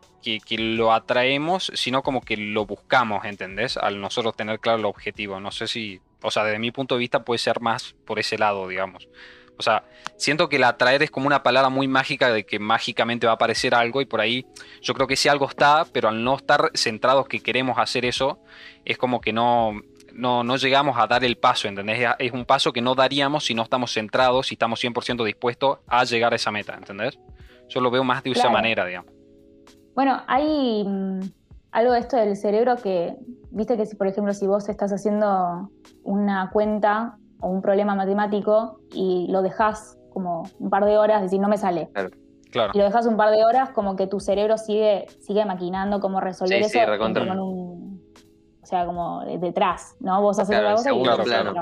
[0.57, 3.77] lo atraemos, sino como que lo buscamos, ¿entendés?
[3.77, 5.39] Al nosotros tener claro el objetivo.
[5.39, 8.37] No sé si, o sea, desde mi punto de vista puede ser más por ese
[8.37, 9.07] lado, digamos.
[9.57, 9.83] O sea,
[10.17, 13.35] siento que el atraer es como una palabra muy mágica de que mágicamente va a
[13.35, 14.45] aparecer algo y por ahí
[14.81, 18.39] yo creo que si algo está, pero al no estar centrados que queremos hacer eso,
[18.85, 19.79] es como que no,
[20.13, 22.09] no, no llegamos a dar el paso, ¿entendés?
[22.19, 26.03] Es un paso que no daríamos si no estamos centrados, y estamos 100% dispuestos a
[26.03, 27.19] llegar a esa meta, ¿entendés?
[27.71, 29.11] Yo lo veo más de esa manera, digamos.
[29.95, 31.19] Bueno, hay mm,
[31.71, 33.15] algo de esto del cerebro que,
[33.51, 35.69] viste que si, por ejemplo, si vos estás haciendo
[36.03, 41.39] una cuenta o un problema matemático y lo dejas como un par de horas, decir,
[41.39, 41.89] no me sale.
[42.51, 42.71] Claro.
[42.73, 46.19] Y lo dejas un par de horas, como que tu cerebro sigue, sigue maquinando cómo
[46.19, 46.69] resolver eso.
[46.69, 48.03] Sí, con un,
[48.61, 50.21] o sea, como detrás, ¿no?
[50.21, 51.53] Vos haces otra cosa y plano.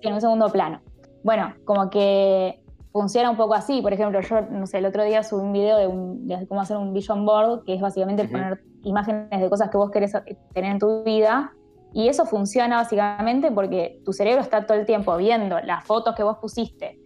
[0.00, 0.80] Sí, en un segundo plano.
[1.24, 2.61] Bueno, como que
[2.92, 3.80] funciona un poco así.
[3.82, 6.92] Por ejemplo, yo, no sé, el otro día subí un video de, cómo hacer un
[6.92, 10.12] vision board, que es básicamente poner imágenes de cosas que vos querés
[10.52, 11.52] tener en tu vida.
[11.94, 16.22] Y eso funciona básicamente porque tu cerebro está todo el tiempo viendo las fotos que
[16.22, 16.98] vos pusiste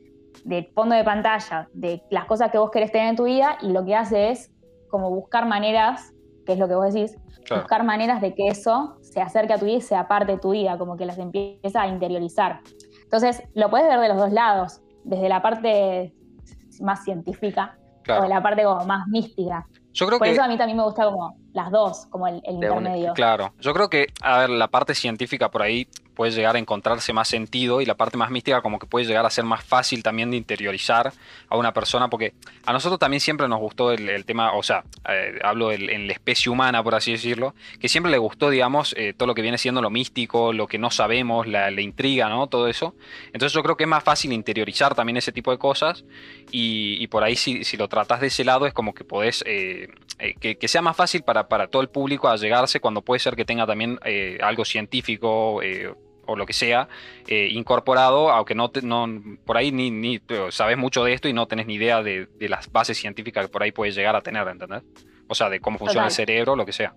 [0.44, 3.72] de fondo de pantalla, de las cosas que vos querés tener en tu vida, y
[3.72, 4.53] lo que hace es
[4.88, 6.12] como buscar maneras,
[6.44, 7.16] que es lo que vos decís,
[7.51, 10.51] buscar maneras de que eso se acerque a tu vida y sea parte de tu
[10.51, 12.61] vida, como que las empieza a interiorizar.
[13.03, 16.12] Entonces, lo puedes ver de los dos lados desde la parte
[16.81, 19.66] más científica o de la parte como más mística.
[19.92, 20.35] Yo creo Por que...
[20.35, 23.14] eso a mí también me gusta como las dos, como el, intermedio.
[23.14, 27.13] Claro, yo creo que, a ver, la parte científica por ahí puede llegar a encontrarse
[27.13, 30.03] más sentido y la parte más mística como que puede llegar a ser más fácil
[30.03, 31.13] también de interiorizar
[31.49, 32.33] a una persona, porque
[32.65, 36.51] a nosotros también siempre nos gustó el, tema, o sea, eh, hablo en la especie
[36.51, 39.83] humana, por así decirlo, que siempre le gustó, digamos, eh, todo lo que viene siendo
[39.83, 42.47] lo místico, lo que no sabemos, la, intriga, ¿no?
[42.47, 42.95] Todo eso.
[43.27, 46.05] Entonces yo creo que es más fácil interiorizar también ese tipo de cosas
[46.51, 49.89] y, por ahí si, lo tratas de ese lado es como que podés, eh,
[50.41, 53.45] que, sea más fácil para, para todo el público a llegarse cuando puede ser que
[53.45, 54.01] tenga también
[54.41, 55.61] algo científico
[56.27, 56.89] o lo que sea
[57.27, 59.07] eh, incorporado, aunque no, no
[59.45, 62.71] por ahí ni, ni, sabes mucho de esto y no tenés ni idea de, las
[62.71, 64.83] bases científicas que por ahí puedes llegar a tener, ¿entendés?
[65.29, 66.95] O sea, de cómo funciona el cerebro, lo que sea.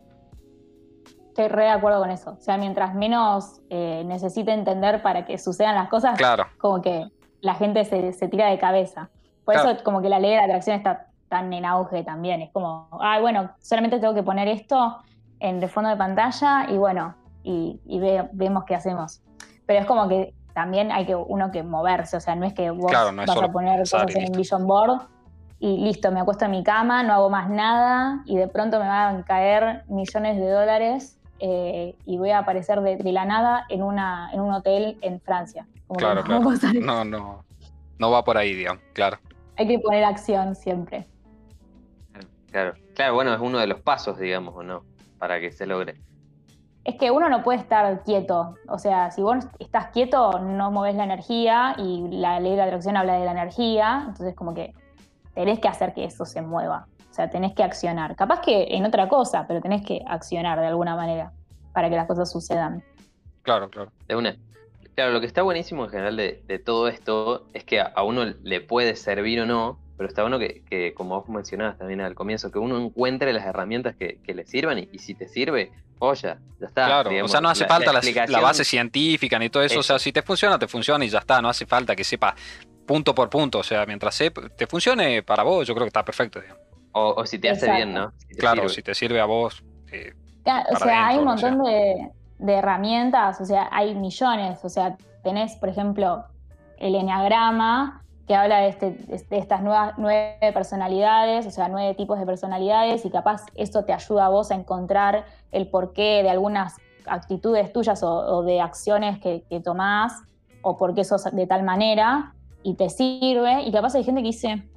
[1.30, 2.32] Estoy re de acuerdo con eso.
[2.32, 6.48] O sea, mientras menos eh, necesite entender para que sucedan las cosas, claro.
[6.58, 7.08] como que
[7.42, 9.10] la gente se, tira de cabeza.
[9.46, 12.42] Por eso como que la ley de la atracción está tan en auge también.
[12.42, 14.98] Es como, ay, bueno, solamente tengo que poner esto
[15.40, 17.80] en de fondo de pantalla y bueno, y,
[18.34, 19.22] vemos qué hacemos.
[19.66, 22.70] Pero es como que también hay que uno que moverse, o sea, no es que
[22.72, 25.08] vos vas a poner cosas en un vision board
[25.60, 28.88] y listo, me acuesto en mi cama, no hago más nada y de pronto me
[28.88, 33.84] van a caer millones de dólares eh, y voy a aparecer de, la nada en,
[33.84, 35.68] una, en un hotel en Francia.
[35.98, 36.50] claro, claro.
[36.82, 37.44] No, no,
[37.98, 39.18] no va por ahí, digamos, claro.
[39.58, 41.08] Hay que poner acción siempre.
[42.52, 44.84] Claro, claro, bueno, es uno de los pasos, digamos, ¿o no?
[45.18, 46.02] Para que se logre.
[46.90, 48.56] Es que uno no puede estar quieto.
[48.68, 52.64] O sea, si vos estás quieto, no moves la energía y la ley de la
[52.64, 54.06] atracción habla de la energía.
[54.08, 54.74] Entonces, como que
[55.36, 56.88] tenés que hacer que eso se mueva.
[57.08, 58.16] O sea, tenés que accionar.
[58.16, 61.32] Capaz que en otra cosa, pero tenés que accionar de alguna manera
[61.74, 62.84] para que las cosas sucedan.
[63.44, 63.92] Claro, claro.
[64.08, 64.36] De una.
[64.96, 68.02] Claro, lo que está buenísimo en general de, de todo esto es que a, a
[68.02, 72.02] uno le puede servir o no, pero está bueno que, que, como vos mencionabas también
[72.02, 75.28] al comienzo, que uno encuentre las herramientas que, que le sirvan y, y si te
[75.28, 76.86] sirve, oye, ya está.
[76.86, 79.50] Claro, digamos, o sea, no hace la- falta la la, explicación- la base científica ni
[79.50, 79.80] todo eso.
[79.80, 81.42] O sea, si te funciona, te funciona y ya está.
[81.42, 82.36] No hace falta que sepa
[82.86, 83.60] punto por punto.
[83.60, 86.40] O sea, mientras sep- te funcione para vos, yo creo que está perfecto.
[86.42, 86.62] digamos.
[86.92, 88.12] O, o si te hace bien, ¿no?
[88.28, 88.74] Si Claro, sirve.
[88.76, 89.64] si te sirve a vos.
[89.92, 92.10] eh, Claro, o Para sea, hay un o montón de,
[92.40, 94.60] de herramientas, o sea, hay millones.
[94.64, 96.26] O sea, tenés, por ejemplo,
[96.78, 102.20] el enneagrama, que habla de, este- de estas nuevas nueve personalidades, o sea, nueve tipos
[102.20, 106.78] de personalidades, y capaz eso te ayuda a vos a encontrar el porqué de algunas
[107.08, 110.14] actitudes tuyas o, o de acciones que, que tomás,
[110.62, 113.64] o por qué sos de tal manera, y te sirve.
[113.64, 114.70] Y capaz hay gente que dice,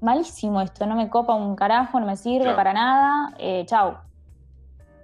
[0.00, 2.56] malísimo esto, no me copa un carajo, no me sirve Claro.
[2.56, 3.98] para nada, eh, chau.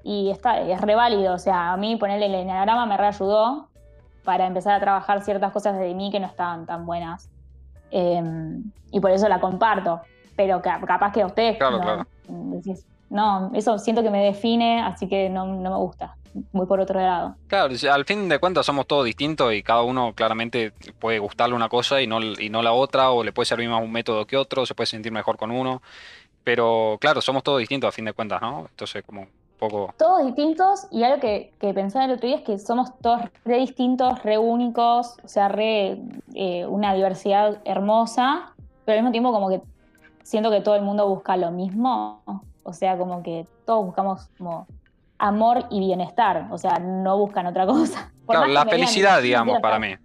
[0.03, 3.69] Y está, es re válido, o sea, a mí ponerle el enneagrama me reayudó
[4.25, 7.31] para empezar a trabajar ciertas cosas de mí que no estaban tan buenas.
[7.90, 8.23] Eh,
[8.90, 10.03] y por eso la comparto.
[10.37, 12.07] Pero ca- capaz que a ustedes Claro, no, claro.
[12.27, 16.16] decís, no, eso siento que me define, así que no, no me gusta.
[16.51, 17.37] Voy por otro lado.
[17.47, 21.68] Claro, al fin de cuentas somos todos distintos y cada uno claramente puede gustarle una
[21.68, 24.37] cosa y no, y no la otra, o le puede servir más un método que
[24.37, 25.81] otro, se puede sentir mejor con uno.
[26.42, 28.66] Pero claro, somos todos distintos a fin de cuentas, ¿no?
[28.68, 29.95] Entonces, como poco.
[29.97, 33.59] Todos distintos y algo que, que pensaba el otro día es que somos todos re
[33.59, 35.99] distintos, re únicos, o sea, re
[36.35, 39.61] eh, una diversidad hermosa, pero al mismo tiempo como que
[40.23, 42.23] siento que todo el mundo busca lo mismo,
[42.62, 44.67] o sea, como que todos buscamos como
[45.19, 48.12] amor y bienestar, o sea, no buscan otra cosa.
[48.27, 49.99] Por Claro, la digan, felicidad, "Sí, digamos, para estar-".
[49.99, 50.04] mí.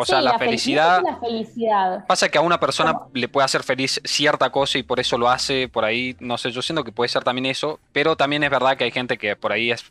[0.00, 1.02] O Sí, sea, la, fel- felicidad.
[1.02, 2.04] la.
[2.06, 3.10] Pasa que a una persona ¿Cómo?
[3.14, 6.50] le puede hacer feliz cierta cosa y por eso lo hace, por ahí, no sé,
[6.52, 9.34] yo siento que puede ser también eso, pero también es verdad que hay gente que
[9.34, 9.84] por ahí es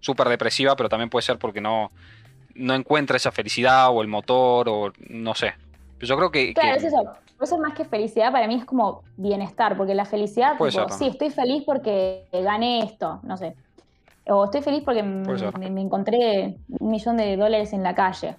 [0.00, 1.90] súper depresiva, pero también puede ser porque no,
[2.54, 5.54] no encuentra esa felicidad o el motor o no sé.
[6.00, 6.52] Yo creo que...
[6.52, 7.02] Claro, que- es eso.
[7.38, 10.88] Por eso más que felicidad para mí es como bienestar, porque la felicidad, Puede tipo,
[10.88, 13.54] ser, sí, estoy feliz porque gané esto, no sé.
[14.26, 18.36] O estoy feliz porque me encontré un millón de dólares en la calle.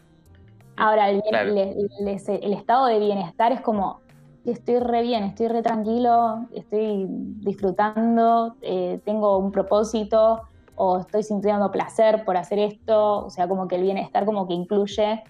[0.77, 1.53] Ahora, el, Claro.
[1.55, 4.01] estado de bienestar es como,
[4.45, 10.41] estoy re bien, estoy re tranquilo, estoy disfrutando, eh, tengo un propósito
[10.75, 13.25] o estoy sintiendo placer por hacer esto.
[13.25, 15.23] O sea, como que el bienestar como que incluye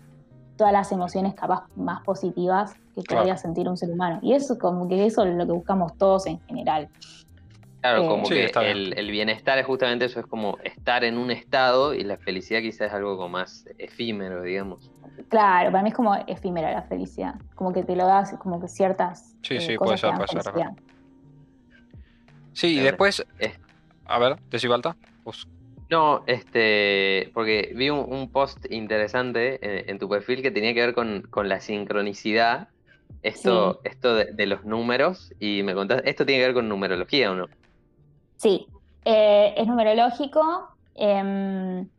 [0.57, 3.21] todas las emociones capaz más positivas que Claro.
[3.21, 4.19] podría sentir un ser humano.
[4.21, 6.89] Y eso como que eso es lo que buscamos todos en general.
[7.85, 8.77] Claro, Eh, como Sí, que está bien.
[8.77, 12.61] el, el bienestar es justamente eso, es como estar en un estado y la felicidad
[12.61, 14.89] quizás es algo como más efímero, digamos.
[15.29, 17.35] Claro, para mí es como efímera la felicidad.
[17.53, 20.09] Como que te lo das, como que ciertas Sí, eh, sí, cosas puede te ser,
[20.09, 20.71] dan puede ser, felicidad.
[22.53, 23.23] Sí, y después...
[23.39, 23.53] Eh.
[24.07, 24.95] A ver, decí Balta.
[25.23, 25.47] Vos.
[25.89, 30.81] No, este, porque vi un, un post interesante en, en tu perfil que tenía que
[30.81, 32.69] ver con, con la sincronicidad,
[33.21, 37.31] esto, esto de, de los números, y me contaste, ¿esto tiene que ver con numerología
[37.31, 37.47] o no?
[38.37, 38.67] Sí,
[39.05, 40.69] eh, es numerológico.
[40.97, 41.89] em,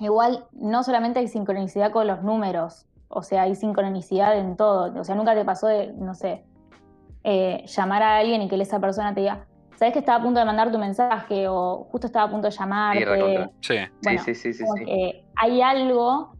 [0.00, 5.00] igual no solamente hay sincronicidad con los números, o sea, hay sincronicidad en todo.
[5.00, 6.44] O sea, nunca te pasó de, no sé,
[7.24, 10.40] eh, llamar a alguien y que esa persona te diga, sabes que estaba a punto
[10.40, 13.04] de mandar tu mensaje o justo estaba a punto de llamarte.
[13.04, 13.50] recontra.
[13.60, 14.84] Sí, Bueno, sí, sí, sí, sí, sí.
[14.84, 16.32] que hay algo,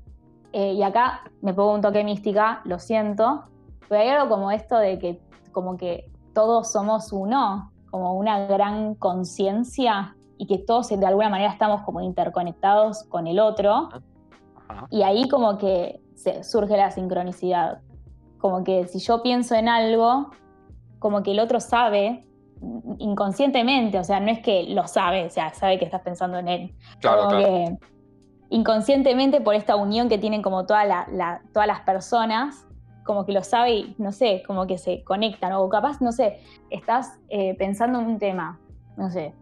[0.52, 3.44] eh, y acá me pongo un toque mística, lo siento,
[3.88, 5.20] pero hay algo como esto de que
[5.52, 11.52] como que todos somos uno, como una gran conciencia y que todos de alguna manera
[11.52, 13.90] estamos como interconectados con el otro
[14.68, 14.86] ajá.
[14.90, 17.82] y ahí como que se- surge la sincronicidad.
[18.38, 20.30] Como que si yo pienso en algo,
[20.98, 22.26] como que el otro sabe
[22.98, 26.48] inconscientemente, o sea, no es que lo sabe, o sea, sabe que estás pensando en
[26.48, 27.46] él, claro, como claro.
[27.46, 27.78] que
[28.50, 32.66] inconscientemente por esta unión que tienen como toda la- la- todas las personas,
[33.04, 35.52] como que lo sabe y no sé, como que se conectan.
[35.52, 38.60] O capaz, no sé, estás eh, pensando en un tema,
[38.96, 39.34] no sé.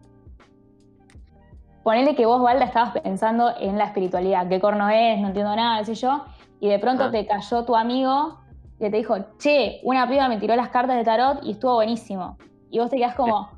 [1.82, 5.78] Ponele que vos, Valda, estabas pensando en la espiritualidad, qué corno es, no entiendo nada,
[5.80, 6.24] qué sé yo,
[6.60, 8.38] y de pronto te cayó tu amigo
[8.78, 12.36] y te dijo, che, una piba me tiró las cartas de tarot y estuvo buenísimo.
[12.70, 13.50] Y vos te quedás como,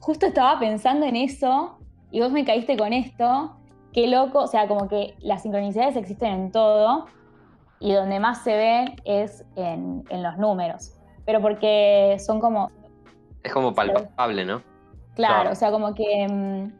[0.00, 1.78] justo estaba pensando en eso
[2.10, 3.56] y vos me caíste con esto,
[3.92, 7.06] qué loco, o sea, como que las sincronicidades existen en todo
[7.80, 10.92] y donde más se ven es en, en los números,
[11.24, 12.70] pero porque son como,
[13.42, 14.62] Es como palpable, ¿no?
[15.14, 15.50] Claro, Claro.
[15.52, 16.26] o sea, como que.
[16.28, 16.72] mm,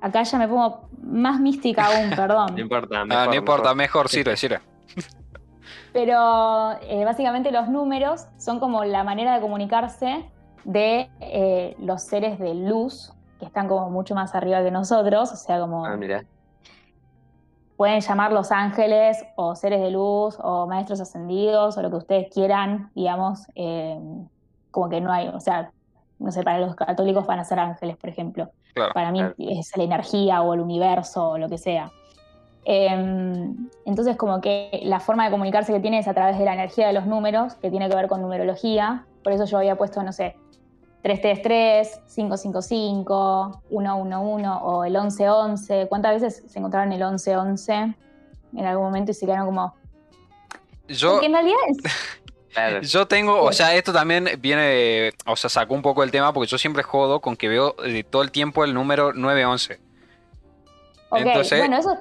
[0.00, 2.54] acá ya me pongo más mística aún, perdón.
[2.54, 3.76] No importa, Ah, no importa, mejor.
[3.76, 4.60] mejor sirve, sirve.
[5.92, 10.30] Pero eh, básicamente los números son como la manera de comunicarse
[10.64, 15.36] de eh, los seres de luz, que están como mucho más arriba que nosotros, o
[15.36, 16.24] sea, como Ah, mira.
[17.78, 22.26] Pueden llamar los ángeles o seres de luz o maestros ascendidos o lo que ustedes
[22.28, 23.96] quieran, digamos, eh,
[24.72, 25.70] como que no hay, o sea,
[26.18, 28.50] no sé, para los católicos van a ser ángeles, por ejemplo.
[28.74, 28.92] Claro.
[28.94, 29.34] Para mí claro.
[29.38, 31.92] es la energía o el universo o lo que sea.
[32.64, 33.54] Eh,
[33.84, 36.88] entonces, como que la forma de comunicarse que tiene es a través de la energía
[36.88, 39.06] de los números, que tiene que ver con numerología.
[39.22, 40.34] Por eso yo había puesto, no sé,
[41.02, 45.86] 333, 555, 111 o el 1111.
[45.88, 47.94] ¿Cuántas veces se encontraron el 1111
[48.56, 49.74] en algún momento y se quedaron como...
[50.88, 51.76] Yo, Porque en realidad es...
[52.50, 52.80] Claro.
[52.80, 56.48] yo tengo, o sea, esto también viene, o sea, sacó un poco el tema porque
[56.48, 59.78] yo siempre jodo con que veo eh, todo el tiempo el número 911.
[61.10, 61.96] Ok, Entonces- bueno, eso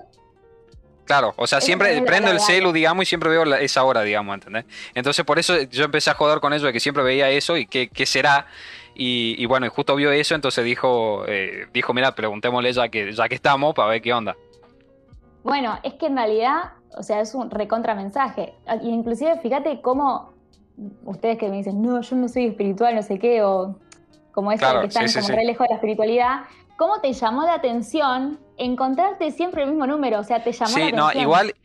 [1.08, 4.02] Claro, o sea, Eso siempre prendo el celu, digamos, y siempre veo la- esa hora,
[4.02, 4.66] digamos, ¿entendés?
[4.96, 7.66] Entonces por eso yo empecé a joder con eso, de que siempre veía eso y
[7.68, 8.48] qué, qué será.
[9.00, 13.12] Y, y bueno, y justo vio eso, entonces dijo, eh, dijo, mira, preguntémosle ya que,
[13.12, 14.36] ya que estamos para ver qué onda.
[15.44, 18.56] Bueno, es que en realidad, o sea, es un recontramensaje.
[18.82, 20.34] Y Inclusive, fíjate cómo
[21.06, 23.78] ustedes que me dicen, no, yo no soy espiritual, no sé qué, o
[24.32, 25.36] como eso Claro, que están sí, sí, como sí.
[25.36, 26.42] re lejos de la espiritualidad,
[26.78, 30.20] ¿cómo te llamó la atención encontrarte siempre el mismo número?
[30.20, 31.14] O sea, te llamó la Sí, atención.
[31.14, 31.56] no, igual,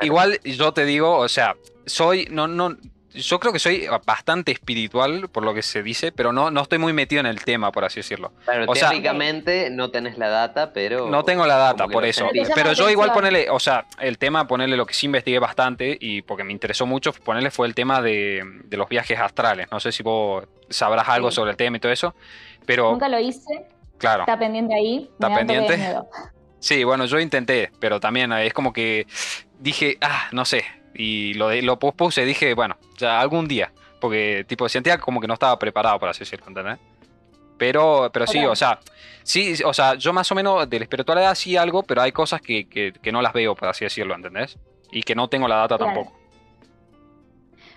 [0.00, 1.54] igual yo te digo, o sea,
[1.86, 2.76] soy, no, no,
[3.18, 6.78] yo creo que soy bastante espiritual, por lo que se dice, pero no, no estoy
[6.78, 8.32] muy metido en el tema, por así decirlo.
[8.44, 11.08] Claro, O sea- teóricamente no tenés la data, pero.
[11.10, 12.28] No tengo la data, por eso.
[12.54, 16.22] Pero yo igual ponerle, o sea, el tema, ponerle lo que sí investigué bastante y
[16.22, 19.66] porque me interesó mucho, ponerle fue el tema de, de los viajes astrales.
[19.70, 21.36] No sé si vos sabrás algo Sí.
[21.36, 22.14] sobre el tema y todo eso,
[22.66, 23.66] pero Nunca lo hice,
[23.98, 24.22] claro.
[24.22, 25.08] está pendiente ahí.
[25.12, 25.96] ¿Está pendiente?
[26.60, 29.06] Sí, bueno, yo intenté, pero también es como que
[29.60, 30.64] dije, ah, no sé,
[30.98, 35.34] y lo, lo pospuse, dije, bueno, ya algún día, porque tipo sentía como que no
[35.34, 36.78] estaba preparado para así decirlo, ¿entendés?
[37.56, 38.80] Pero, pero sí, o sea,
[39.22, 42.40] sí, o sea, yo más o menos de la espiritualidad sí algo, pero hay cosas
[42.40, 44.58] que, que, que no las veo, por así decirlo, ¿entendés?
[44.90, 45.94] Y que no tengo la data Claro.
[45.94, 46.18] tampoco.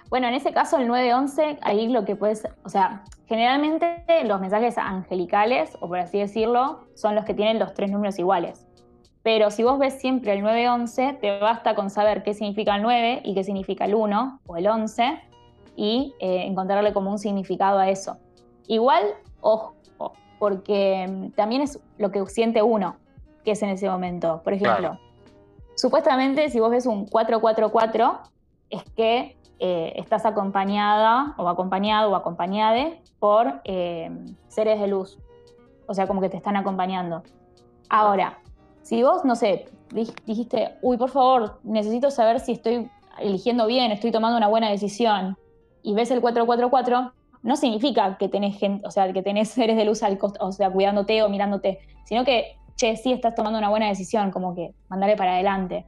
[0.09, 4.77] Bueno, en ese caso, el 911, ahí lo que puedes, o sea, generalmente los mensajes
[4.77, 8.67] angelicales, o por así decirlo, son los que tienen los tres números iguales.
[9.23, 13.21] Pero si vos ves siempre el 911, te basta con saber qué significa el 9
[13.23, 15.19] y qué significa el 1 o el 11
[15.75, 18.17] y eh, encontrarle como un significado a eso.
[18.67, 19.03] Igual,
[19.41, 19.75] ojo,
[20.39, 22.95] porque mm, también es lo que siente uno,
[23.45, 24.41] que es en ese momento.
[24.43, 24.99] Por ejemplo, Claro.
[25.75, 28.19] supuestamente si vos ves un 444,
[28.71, 34.09] es que eh, estás acompañada o acompañado o acompañade por eh,
[34.47, 35.19] seres de luz.
[35.85, 37.21] O sea, como que te están acompañando.
[37.89, 38.39] Ahora,
[38.83, 43.91] si vos, no sé, dij- dijiste, uy, por favor, necesito saber si estoy eligiendo bien,
[43.91, 45.37] estoy tomando una buena decisión,
[45.83, 47.13] y ves el 444,
[47.43, 50.51] no significa que tenés gente, o sea, que tenés seres de luz al cost- o
[50.51, 54.73] sea, cuidándote o mirándote, sino que, che, sí estás tomando una buena decisión, como que
[54.89, 55.85] mandarle para adelante.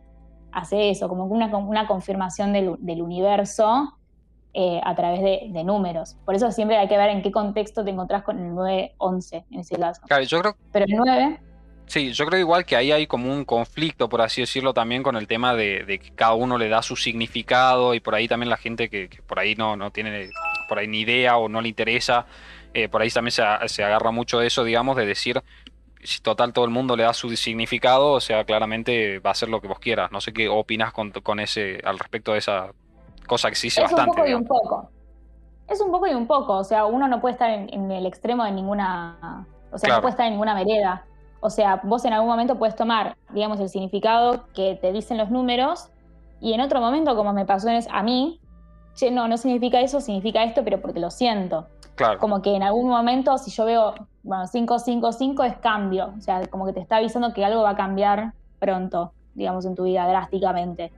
[0.52, 3.94] Hace eso, como que una, una confirmación del, del universo
[4.54, 6.16] eh, a través de, de números.
[6.26, 9.60] Por eso siempre hay que ver en qué contexto te encontrás con el 911 en
[9.60, 10.02] ese caso.
[10.08, 11.40] Claro, yo creo Pero el 9,
[11.86, 15.16] Sí, yo creo igual que ahí hay como un conflicto, por así decirlo, también con
[15.16, 18.50] el tema de, de que cada uno le da su significado y por ahí también
[18.50, 20.30] la gente que, que por ahí no, no tiene
[20.70, 22.26] por ahí ni idea o no le interesa,
[22.74, 25.44] eh, por ahí también se, se agarra mucho eso, digamos, de decir,
[26.02, 29.50] si total todo el mundo le da su significado, o sea, claramente va a ser
[29.50, 30.12] lo que vos quieras.
[30.12, 32.72] No sé qué opinas con, con ese, al respecto de esa
[33.28, 34.90] cosa que sí sé es un poco y un poco.
[35.70, 36.58] Es un poco y un poco.
[36.58, 39.46] O sea, uno no puede estar en, en el extremo de ninguna.
[39.72, 39.96] O sea, Claro.
[39.98, 41.06] no puede estar en ninguna vereda.
[41.44, 45.30] O sea, vos en algún momento puedes tomar, digamos, el significado que te dicen los
[45.30, 45.90] números,
[46.40, 48.40] y en otro momento, como me pasó a mí,
[48.96, 51.68] che, no, no significa eso, significa esto, pero porque lo siento.
[51.96, 56.14] Claro, Como que en algún momento, si yo veo, bueno, 555 es cambio.
[56.18, 59.76] O sea, como que te está avisando que algo va a cambiar pronto, digamos, en
[59.76, 60.92] tu vida drásticamente.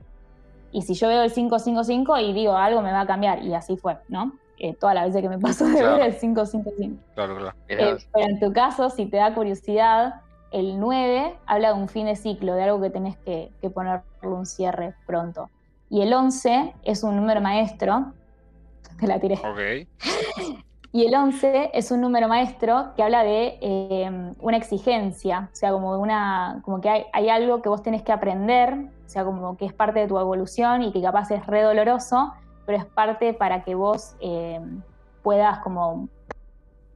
[0.71, 3.77] Y si yo veo el 555 y digo, algo me va a cambiar, y así
[3.77, 4.33] fue, ¿no?
[4.59, 5.97] Eh, todas las veces que me pasó de Claro.
[5.97, 6.97] ver el 555.
[7.15, 7.55] claro, claro.
[7.67, 10.21] Eh, pero en tu caso, si te da curiosidad,
[10.55, 14.03] el 9 habla de un fin de ciclo, de algo que tenés que, que ponerle
[14.23, 15.49] un cierre pronto.
[15.89, 18.13] Y el 11 es un número maestro,
[18.99, 19.35] te la tiré.
[19.35, 19.87] Ok,
[20.93, 25.73] Y el 11 es un número maestro que habla de eh, una exigencia, o sea,
[25.73, 28.73] como, una, como que hay, hay algo que vos tenés que aprender,
[29.05, 32.33] o sea, como que es parte de tu evolución y que capaz es re doloroso,
[32.65, 34.61] pero es parte para que vos eh,
[35.21, 36.07] puedas como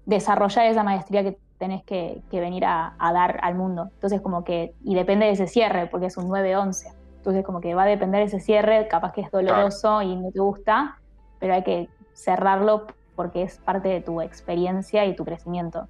[0.05, 3.89] desarrollar esa maestría que tenés que, venir a, dar al mundo.
[3.93, 6.95] Entonces como que, y depende de ese cierre, porque es un 9-11.
[7.17, 10.31] Entonces como que va a depender de ese cierre, capaz que es doloroso y no
[10.31, 10.97] te gusta,
[11.39, 15.87] pero hay que cerrarlo porque es parte de tu experiencia y tu crecimiento.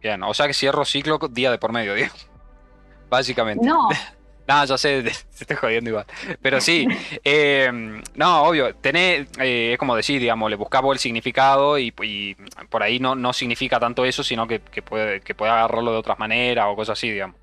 [0.00, 2.12] Bien, o sea que cierro ciclo día de por medio, digo.
[3.08, 3.66] Básicamente.
[3.66, 3.88] No,
[4.48, 6.06] No, ya sé, te estoy jodiendo igual.
[6.40, 6.88] Pero sí,
[7.22, 7.70] eh,
[8.14, 11.92] no, obvio, tenés, eh, es como decir, digamos, le buscamos el significado y,
[12.70, 16.18] por ahí no, no significa tanto eso, sino que, puede, que puede agarrarlo de otras
[16.18, 17.36] maneras o cosas así, digamos.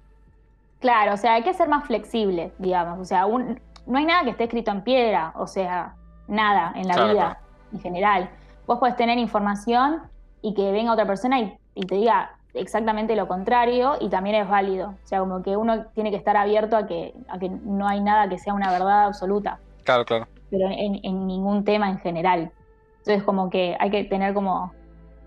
[0.80, 2.99] Claro, o sea, hay que ser más flexible, digamos.
[2.99, 5.93] O sea, no hay nada que esté escrito en piedra, o sea,
[6.28, 7.39] nada en la vida
[7.72, 8.30] en general.
[8.66, 10.01] Vos podés tener información
[10.41, 14.89] y que venga otra persona y te diga, exactamente lo contrario y también es válido.
[14.89, 18.01] O sea, como que uno tiene que estar abierto a que, a que no hay
[18.01, 19.60] nada que sea una verdad absoluta.
[19.84, 20.28] Claro, claro.
[20.49, 22.51] Pero en, ningún tema en general.
[22.99, 24.74] Entonces, como que hay que tener como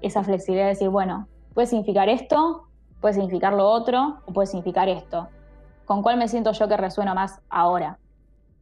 [0.01, 2.67] esa flexibilidad de decir, bueno, puede significar esto,
[3.01, 5.29] puede significar lo otro, o puede significar esto.
[5.85, 7.99] ¿Con cuál me siento yo que resuena más ahora?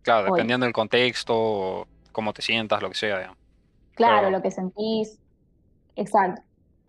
[0.03, 3.19] Claro, dependiendo del contexto, cómo te sientas, lo que sea.
[3.19, 3.39] Digamos.
[3.95, 5.19] Claro, lo que sentís.
[5.97, 6.43] Exacto.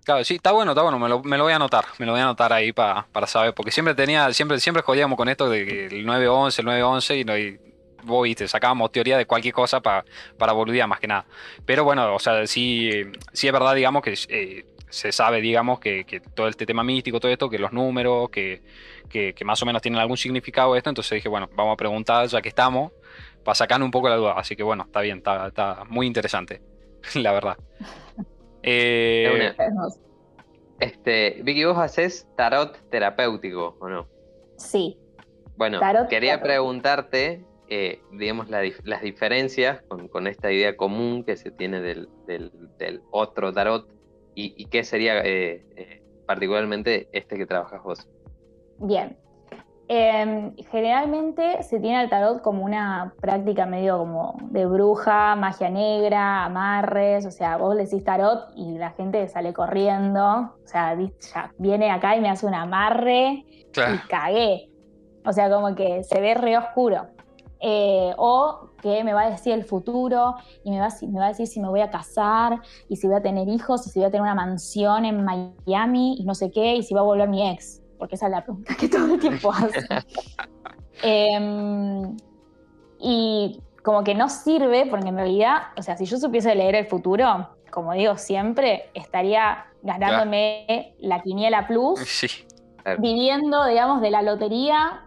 [0.07, 2.13] Claro, sí, está bueno, está bueno, me lo, me lo voy a anotar, me lo
[2.13, 5.65] voy a anotar ahí para saber, porque siempre tenía, siempre, siempre jodíamos con esto de
[5.65, 7.59] que el 911, el 911 y, no, y
[8.05, 10.05] vos viste, sacábamos teoría de cualquier cosa para,
[10.37, 11.25] para boludear más que nada.
[11.65, 12.89] Pero bueno, o sea, sí,
[13.33, 17.29] sí es verdad, digamos, que eh, se sabe, digamos, que, todo este tema místico, todo
[17.29, 18.61] esto, que los números, que,
[19.09, 22.41] que, más o menos tienen algún significado esto, entonces dije, bueno, vamos a preguntar ya
[22.41, 22.93] que estamos,
[23.43, 24.35] para sacar un poco la duda.
[24.37, 26.61] Así que bueno, está bien, está, está muy interesante,
[27.15, 27.57] la verdad.
[28.63, 29.53] Eh,
[30.79, 34.07] este, Vicky, vos haces tarot terapéutico, ¿o no?
[34.57, 34.97] Sí.
[35.55, 35.79] Bueno,
[36.09, 42.09] quería preguntarte, eh, digamos, las diferencias con, esta idea común que se tiene del,
[43.11, 43.89] otro tarot
[44.35, 48.07] y, qué sería eh, particularmente este que trabajas vos.
[48.79, 49.17] Bien,
[49.89, 56.43] Em, generalmente se tiene al tarot como una práctica medio como de bruja, magia negra,
[56.43, 61.53] amarres, o sea, vos le decís tarot y la gente sale corriendo, o sea, ya
[61.57, 64.69] viene acá y me hace un amarre y cagué.
[65.25, 67.07] O sea, como que se ve re oscuro.
[67.59, 71.29] Eh, o que me va a decir el futuro y me va, me va a
[71.29, 74.07] decir si me voy a casar y si voy a tener hijos y si voy
[74.07, 77.29] a tener una mansión en Miami y no sé qué y si va a volver
[77.29, 79.87] mi ex porque esa es la pregunta que todo el tiempo hace.
[81.01, 82.17] Em,
[82.99, 86.87] y como que no sirve, porque en realidad, o sea, si yo supiese leer el
[86.87, 91.99] futuro, como digo siempre, estaría ganándome la quiniela plus,
[92.99, 95.03] viviendo, digamos, de la lotería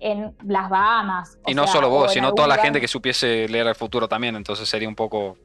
[0.00, 1.38] en las Bahamas.
[1.46, 4.68] Y no solo vos, sino toda la gente que supiese leer el futuro también, entonces
[4.68, 5.36] sería un poco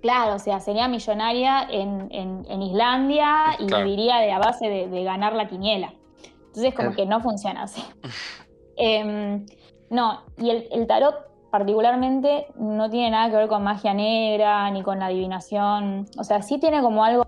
[0.00, 5.32] Claro, o sea, sería millonaria en, en, Islandia y viviría de, a base de, ganar
[5.32, 5.92] la quiniela.
[6.46, 7.82] Entonces, como que no funciona así.
[8.80, 9.44] Em,
[9.90, 11.16] no, y el, tarot
[11.50, 16.06] particularmente no tiene nada que ver con magia negra ni con la adivinación.
[16.16, 17.26] O sea, sí tiene como algo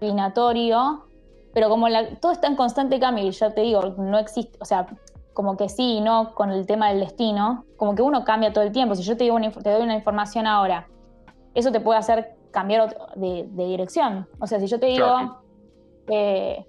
[0.00, 1.06] adivinatorio,
[1.52, 1.88] pero como
[2.20, 4.86] todo está en constante cambio, y ya te digo, no existe, o sea,
[5.34, 8.62] como que sí y no con el tema del destino, como que uno cambia todo
[8.62, 8.94] el tiempo.
[8.94, 10.86] Si yo te, digo te doy una información ahora
[11.56, 14.28] eso te puede hacer cambiar de, dirección.
[14.38, 15.42] O sea, si yo te digo,
[16.08, 16.66] eh,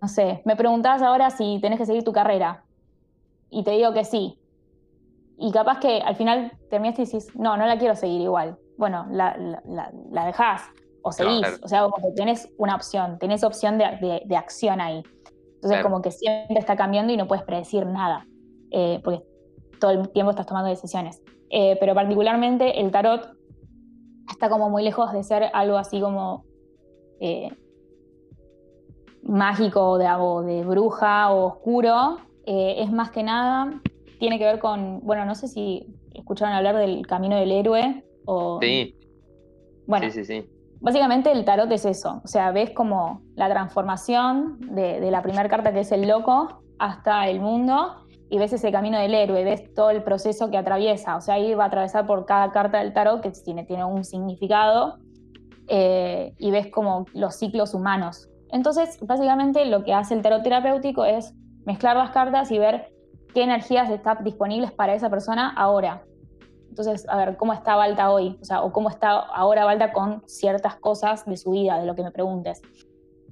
[0.00, 2.64] no sé, me preguntás ahora si tenés que seguir tu carrera
[3.50, 4.38] y te digo que sí.
[5.36, 8.58] Y capaz que al final terminaste y dices, no, no la quiero seguir igual.
[8.78, 9.36] Bueno, la,
[10.10, 10.62] la, dejás
[11.02, 11.60] o seguís.
[11.62, 15.02] O sea, como que tenés una opción, tenés opción de, acción ahí.
[15.56, 18.26] Entonces, como que siempre está cambiando y no puedes predecir nada,
[18.70, 19.22] eh, porque
[19.78, 21.20] todo el tiempo estás tomando decisiones.
[21.54, 23.28] Eh, pero particularmente el tarot
[24.30, 26.46] está como muy lejos de ser algo así como
[27.20, 27.50] eh,
[29.22, 32.16] mágico de, o de bruja o oscuro.
[32.46, 33.80] Eh, es más que nada,
[34.18, 38.58] tiene que ver con, bueno, no sé si escucharon hablar del camino del héroe o...
[38.62, 38.96] Sí.
[39.86, 40.50] Bueno, sí, sí, sí.
[40.80, 45.48] Básicamente el tarot es eso, o sea, ves como la transformación de, de la primera
[45.48, 48.01] carta que es el loco hasta el mundo
[48.32, 51.18] y ves ese camino del héroe, ves todo el proceso que atraviesa.
[51.18, 54.04] O sea, ahí va a atravesar por cada carta del tarot que tiene, tiene un
[54.04, 54.96] significado
[55.68, 58.30] eh, y ves como los ciclos humanos.
[58.50, 61.34] Entonces, básicamente lo que hace el tarot terapéutico es
[61.66, 62.94] mezclar las cartas y ver
[63.34, 66.02] qué energías están disponibles para esa persona ahora.
[66.70, 68.38] Entonces, a ver, ¿cómo está Balta hoy?
[68.40, 71.94] O sea, o cómo está ahora Balta con ciertas cosas de su vida, de lo
[71.94, 72.62] que me preguntes.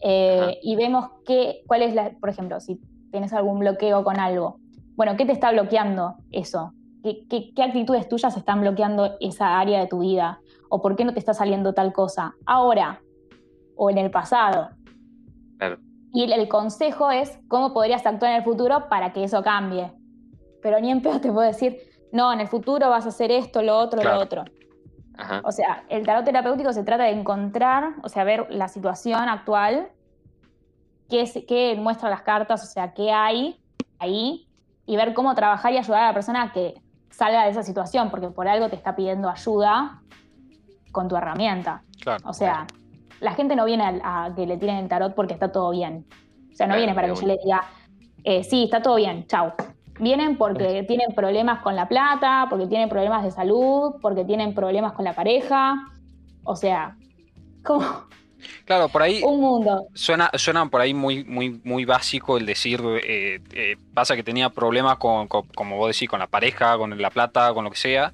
[0.03, 2.79] Eh, y vemos qué, cuál es la, por ejemplo, si
[3.11, 4.59] tienes algún bloqueo con algo,
[5.01, 6.75] bueno, ¿qué te está bloqueando eso?
[7.03, 11.07] qué, qué- qué actitudes tuyas están bloqueando esa área de tu vida, o por qué
[11.07, 13.01] no te está saliendo tal cosa, ahora
[13.77, 14.69] o en el pasado.
[15.57, 15.79] Claro.
[16.13, 19.91] Y el, el consejo es cómo podrías actuar en el futuro para que eso cambie.
[20.61, 21.79] Pero ni en pedo te puedo decir,
[22.13, 24.17] no, en el futuro vas a hacer esto, lo otro, Claro.
[24.19, 24.45] lo otro.
[25.17, 25.41] Ajá.
[25.45, 29.89] O sea, el tarot terapéutico se trata de encontrar, o sea, ver la situación actual,
[31.09, 33.59] qué, es- qué muestra las cartas, o sea, qué hay
[33.99, 34.47] ahí,
[34.91, 36.75] y ver cómo trabajar y ayudar a la persona a que
[37.11, 40.03] salga de esa situación, porque por algo te está pidiendo ayuda
[40.91, 41.85] con tu herramienta.
[42.03, 42.29] Claro.
[42.29, 42.67] O sea,
[43.21, 46.07] la gente no viene a, a que le tiren el tarot porque está todo bien.
[46.53, 47.63] O sea, no Claro, viene para que yo le diga,
[48.25, 49.53] eh, sí, está todo bien, chau.
[50.01, 54.95] Vienen porque tienen problemas con la plata, porque tienen problemas de salud, porque tienen problemas
[54.95, 55.87] con la pareja.
[56.43, 56.97] O sea,
[57.65, 57.85] como
[58.65, 59.87] Claro, por ahí un mundo.
[59.95, 64.51] suena, suena por ahí muy, muy, muy básico el decir, eh, eh, pasa que tenía
[64.51, 67.77] problemas con, con- como vos decís, con la pareja, con la plata, con lo que
[67.79, 68.13] sea.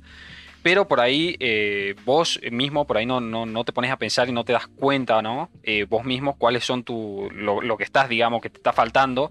[0.62, 4.28] Pero por ahí eh, vos mismo, por ahí no, no, no te pones a pensar
[4.28, 5.48] y no te das cuenta, ¿no?
[5.62, 9.30] Eh, vos mismo cuáles son tu, lo, lo que estás, digamos, que te está faltando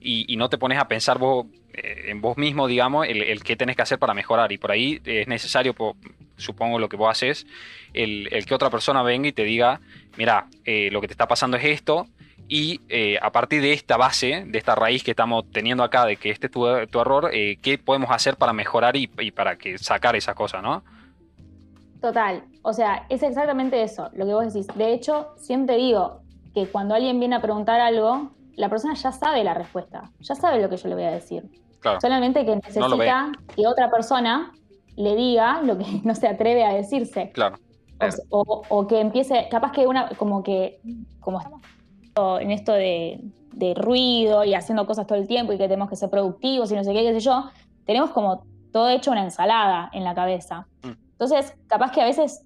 [0.00, 3.44] y, y no te pones a pensar vos, eh, en vos mismo, digamos, el, el
[3.44, 4.50] qué tenés que hacer para mejorar.
[4.50, 5.96] Y por ahí es necesario, po-
[6.36, 7.46] supongo lo que vos haces,
[7.94, 9.80] el, el que otra persona venga y te diga,
[10.16, 12.06] mira, eh, lo que te está pasando es esto,
[12.48, 16.16] y eh, a partir de esta base, de esta raíz que estamos teniendo acá, de
[16.16, 19.56] que este es tu, tu error, eh, ¿qué podemos hacer para mejorar y, y para
[19.56, 20.82] que sacar esa cosa, no?
[22.00, 22.42] Total.
[22.62, 24.66] O sea, es exactamente eso, lo que vos decís.
[24.74, 26.20] De hecho, siempre digo
[26.52, 30.60] que cuando alguien viene a preguntar algo, la persona ya sabe la respuesta, ya sabe
[30.60, 31.44] lo que yo le voy a decir.
[31.80, 32.00] Claro.
[32.00, 34.52] Solamente que No necesita que otra persona
[34.96, 37.30] le diga lo que no se atreve a decirse.
[37.32, 37.56] Claro.
[38.06, 40.80] O, se- o- o que empiece, capaz que una, como que,
[41.20, 41.60] como estamos
[42.40, 43.20] en esto de,
[43.52, 46.74] de ruido y haciendo cosas todo el tiempo y que tenemos que ser productivos y
[46.74, 47.44] no sé qué, qué sé yo,
[47.86, 50.66] tenemos como todo hecho una ensalada en la cabeza.
[50.82, 50.90] Mm.
[51.12, 52.44] Entonces, capaz que a veces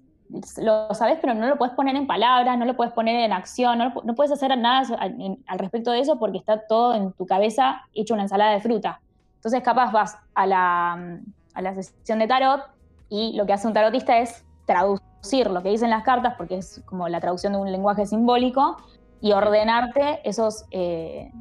[0.57, 3.77] lo sabes, pero no lo puedes poner en palabras, no lo puedes poner en acción,
[3.77, 7.81] no, no puedes hacer nada al respecto de eso porque está todo en tu cabeza
[7.93, 8.99] hecho una ensalada de fruta.
[9.35, 11.19] Entonces, capaz vas a la,
[11.53, 12.61] a la sesión de tarot
[13.09, 16.81] y lo que hace un tarotista es traducir lo que dicen las cartas, porque es
[16.85, 18.77] como la traducción de un lenguaje simbólico,
[19.21, 21.31] y ordenarte esos eh,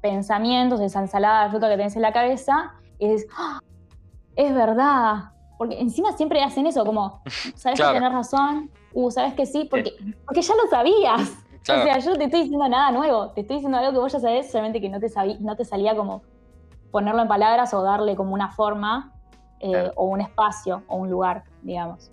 [0.00, 3.60] pensamientos, esa ensalada de fruta que tenés en la cabeza, y dices, "Ah,
[4.36, 5.32] es verdad.
[5.58, 7.20] Porque encima siempre hacen eso, como,
[7.54, 7.92] ¿sabes Claro.
[7.94, 8.70] que tenés razón?
[8.94, 9.66] Uh, ¿sabes que sí?
[9.70, 9.92] Porque,
[10.24, 11.32] porque ya lo sabías.
[11.62, 11.82] Claro.
[11.82, 14.10] O sea, yo no te estoy diciendo nada nuevo, te estoy diciendo algo que vos
[14.12, 16.22] ya sabés, solamente que no te, sabí- no te salía como
[16.90, 19.12] ponerlo en palabras o darle como una forma
[19.60, 19.92] eh, Claro.
[19.96, 22.10] o un espacio o un lugar, digamos.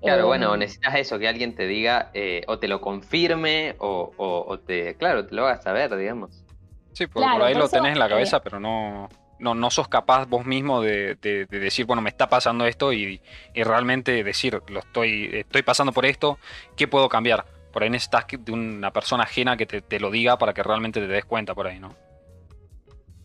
[0.00, 4.12] Claro, Eh, bueno, necesitas eso, que alguien te diga eh, o te lo confirme o,
[4.16, 6.44] o- o te, claro, te lo hagas saber, digamos.
[6.92, 9.08] Sí, porque Claro, por ahí por lo eso, tenés en la eh, cabeza, pero no,
[9.38, 12.92] no, no sos capaz vos mismo de, de- de decir, bueno, me está pasando esto
[12.92, 13.20] y,
[13.54, 16.38] y realmente decir, lo estoy, estoy pasando por esto,
[16.76, 17.44] ¿qué puedo cambiar?
[17.72, 20.62] Por ahí necesitas que- de una persona ajena que te, te lo diga para que
[20.62, 21.94] realmente te des cuenta por ahí, ¿no?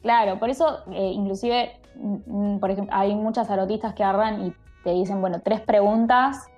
[0.02, 4.54] Claro, por eso, eh, inclusive, mm, mm, por ejemplo, hay muchas tarotistas que agarran y
[4.84, 6.52] te dicen, bueno, tres preguntas,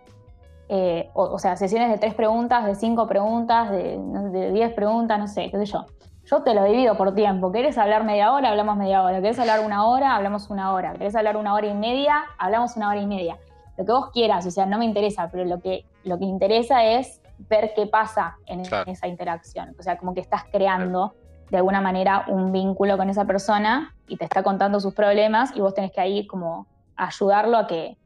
[0.69, 5.27] eh, o, o sea, sesiones de tres preguntas, de cinco preguntas, de, diez preguntas, no
[5.27, 5.85] sé, qué sé yo.
[6.25, 7.51] Yo te lo divido por tiempo.
[7.51, 8.49] ¿Querés hablar media hora?
[8.49, 9.21] Hablamos media hora.
[9.21, 10.15] ¿Querés hablar una hora?
[10.15, 10.93] Hablamos una hora.
[10.93, 12.23] ¿Querés hablar una hora y media?
[12.39, 13.37] Hablamos una hora y media.
[13.77, 16.83] Lo que vos quieras, o sea, no me interesa, pero lo que, lo que interesa
[16.83, 18.89] es ver qué pasa en Claro.
[18.91, 19.75] esa interacción.
[19.77, 21.13] O sea, como que estás creando
[21.51, 25.59] de alguna manera un vínculo con esa persona y te está contando sus problemas y
[25.61, 27.97] vos tenés que ahí como ayudarlo a que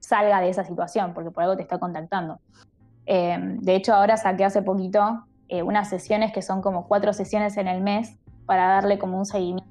[0.00, 2.40] salga de esa situación, porque por algo te está contactando.
[3.06, 7.56] Eh, de hecho, ahora saqué hace poquito eh, unas sesiones que son como cuatro sesiones
[7.56, 9.70] en el mes para darle como un seguimiento.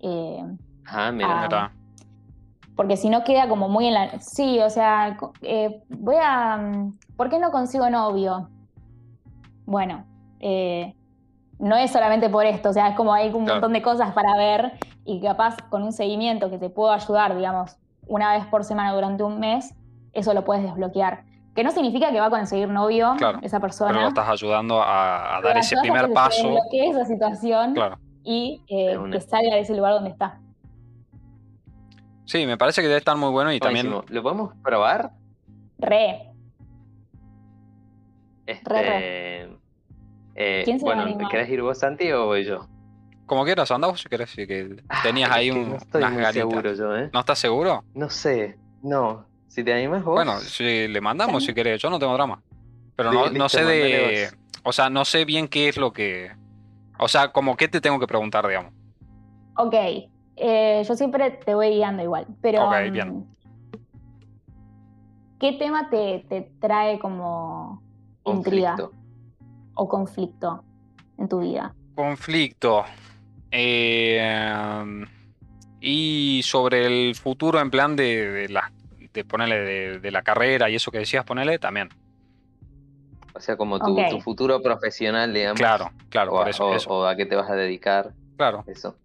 [0.00, 0.44] Eh,
[0.88, 1.42] Ah, mira.
[1.42, 1.72] Mirá.
[2.76, 4.20] porque si no queda como muy en la...
[4.20, 6.56] Sí, o sea, eh, voy a...
[6.58, 8.48] mm, ¿Por qué no consigo novio?
[9.64, 10.04] Bueno,
[11.58, 14.36] no es solamente por esto, o sea, es como hay un montón de cosas para
[14.36, 17.76] ver y capaz con un seguimiento que te puedo ayudar, digamos,
[18.06, 19.74] una vez por semana durante un mes,
[20.12, 21.24] eso lo puedes desbloquear.
[21.54, 24.00] Que no significa que va a conseguir novio Claro, esa Pero persona.
[24.02, 26.42] lo estás ayudando a, a pero dar ese a primer que paso.
[26.42, 27.98] desbloquee esa situación Claro.
[28.22, 30.38] y eh, que salga de ese lugar donde está.
[32.26, 33.88] Sí, me parece que debe estar muy bueno y también...
[33.90, 35.12] ¿Lo podemos probar?
[35.78, 36.30] Re.
[38.46, 39.58] Este, Re,
[40.34, 41.28] eh, ¿Quién se va a bueno?
[41.28, 42.66] ¿querés ir vos, Santi, o voy yo?
[43.26, 46.12] Como quieras, anda vos si querés, si que tenías Ay, ahí un, no estoy unas
[46.12, 46.48] muy ganitas.
[46.48, 47.10] seguro yo, ¿eh?
[47.12, 47.84] ¿No estás seguro?
[47.94, 49.26] No sé, no.
[49.48, 50.14] Si te animás vos.
[50.14, 52.40] Bueno, si le mandamos si querés, yo no tengo drama.
[52.94, 54.28] Pero no, Sí, no listo, sé de.
[54.30, 54.38] vos.
[54.64, 56.30] O sea, no sé bien qué es lo que.
[56.98, 58.72] O sea, como qué te tengo que preguntar, digamos.
[59.56, 59.74] Ok,
[60.38, 62.66] Eh, yo siempre te voy guiando igual, pero...
[62.68, 63.26] Ok, mm, bien.
[65.40, 67.82] ¿Qué tema te, te trae como
[68.24, 68.92] intriga Conflicto.
[69.74, 70.64] o conflicto
[71.18, 71.74] en tu vida?
[71.94, 72.84] Conflicto.
[73.50, 75.04] Eh,
[75.80, 78.72] y sobre el futuro en plan de, de la,
[79.12, 81.88] de ponerle de, de la carrera y eso que decías, ponerle también.
[83.34, 85.58] O sea, como tu, futuro profesional, digamos.
[85.58, 86.90] Claro, claro, o, por eso, o- eso.
[86.90, 88.12] o a qué te vas a dedicar.
[88.36, 88.64] Claro.
[88.66, 88.96] Eso.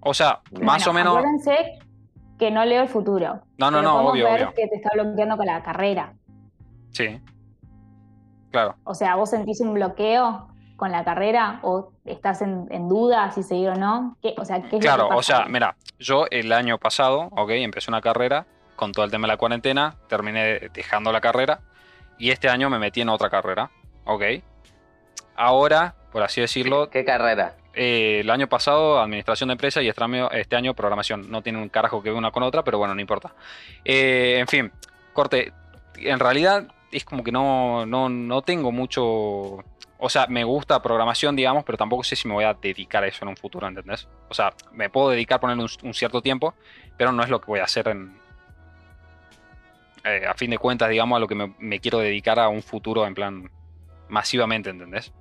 [0.00, 0.64] O sea, Bien.
[0.64, 1.16] más o menos.
[1.16, 1.78] Acuérdense
[2.38, 3.42] que no leo el futuro.
[3.58, 4.54] No, no, no, obvio, ver obvio.
[4.54, 6.14] que te está bloqueando con la carrera.
[6.90, 7.20] Sí.
[8.50, 8.74] Claro.
[8.82, 10.48] O sea, ¿vos sentís un bloqueo
[10.80, 14.16] con la carrera o estás en, en duda si seguir o no?
[14.22, 17.28] ¿Qué, o sea, ¿qué es Claro, lo que o sea, mira, yo el año pasado,
[17.32, 21.60] ok, empecé una carrera con todo el tema de la cuarentena, terminé dejando la carrera
[22.18, 23.70] y este año me metí en otra carrera,
[24.06, 24.22] ok.
[25.36, 27.56] Ahora, por así decirlo, ¿Qué carrera?
[27.74, 31.30] eh, el año pasado administración de empresa y este año, este año programación.
[31.30, 33.34] No tiene un carajo que ver una con otra, pero bueno, no importa.
[33.84, 34.72] Eh, en fin,
[35.12, 35.52] corte,
[35.98, 39.62] en realidad es como que no, no, no tengo mucho...
[40.02, 43.06] O sea, me gusta programación, digamos, pero tampoco sé si me voy a dedicar a
[43.06, 44.08] eso en un futuro, ¿entendés?
[44.28, 46.54] O sea, me puedo dedicar a poner un, un cierto tiempo,
[46.96, 48.18] pero no es lo que voy a hacer en...
[50.04, 52.62] eh, a fin de cuentas, digamos, a lo que me, me quiero dedicar a un
[52.62, 53.50] futuro en plan
[54.08, 55.12] masivamente, ¿entendés?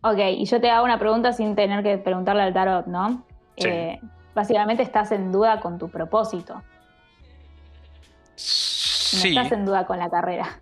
[0.00, 3.24] Ok, y yo te hago una pregunta sin tener que preguntarle al tarot, ¿no?
[3.58, 3.68] Sí.
[3.68, 4.00] Eh,
[4.34, 6.54] básicamente estás en duda con tu propósito.
[6.54, 6.62] No
[8.36, 9.28] Sí.
[9.36, 10.58] estás en duda con la carrera.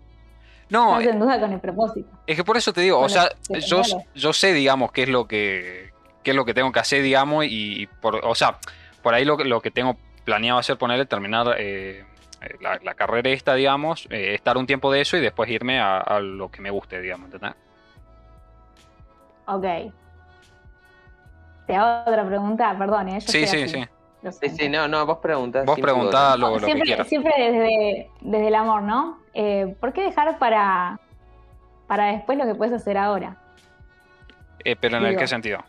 [0.71, 2.09] No, Estás en duda con el propósito.
[2.25, 3.81] Es que por eso te digo, o sea, lo yo,
[4.15, 5.91] yo sé, digamos, qué es lo que
[6.23, 8.57] qué es lo que tengo que hacer, digamos, y por, o sea,
[9.01, 12.05] por ahí lo, que- lo que tengo planeado hacer, ponerle, terminar eh,
[12.41, 15.79] eh, la, la carrera esta, digamos, eh, estar un tiempo de eso y después irme
[15.79, 17.55] a, a lo que me guste, digamos, ¿entendés?
[19.47, 19.65] Ok.
[21.67, 23.19] Te hago otra pregunta, perdón, ¿eh?
[23.19, 23.85] Yo Sí, sí, así, sí.
[24.21, 25.65] lo Sí, sí, no, no, vos preguntás.
[25.65, 26.39] Vos sin preguntá pudor.
[26.39, 27.07] lo, lo que siempre, quieras.
[27.07, 29.20] siempre desde, desde el amor, ¿no?
[29.33, 30.99] Eh, ¿Por qué dejar para,
[31.87, 33.37] para después lo que puedes hacer ahora?
[34.63, 35.19] Eh, pero en el Digo.
[35.21, 35.59] qué sentido?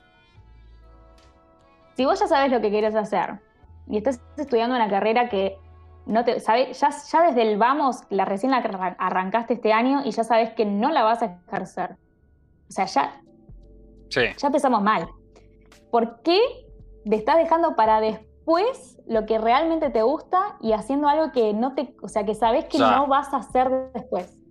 [1.97, 3.41] Si vos ya sabes lo que quieres hacer
[3.89, 5.57] y estás estudiando una carrera que
[6.07, 10.03] no te sabe, ya, ya desde el vamos, la recién la arran- arrancaste este año
[10.05, 11.97] y ya sabes que no la vas a ejercer.
[12.69, 13.21] O sea, ya,
[14.09, 15.07] Sí, ya empezamos mal.
[15.91, 16.39] ¿Por qué
[17.09, 18.32] te estás dejando para después
[19.07, 22.65] lo que realmente te gusta y haciendo algo que no te, o sea, que sabes
[22.67, 24.43] que O sea, no vas a hacer después?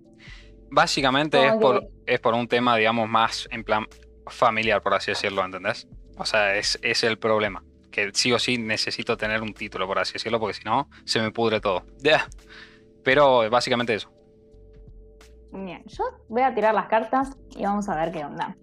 [0.72, 3.86] básicamente es por, es por un tema, digamos, más en plan
[4.28, 5.88] familiar, por así decirlo, ¿entendés?
[6.18, 7.64] O sea, es, es el problema.
[7.92, 11.22] Que sí o sí necesito tener un título, por así decirlo, porque si no, se
[11.22, 11.84] me pudre todo.
[11.98, 12.26] Ya.
[13.04, 14.10] Pero básicamente eso.
[15.52, 18.56] Bien, yo voy a tirar las cartas y vamos a ver qué onda.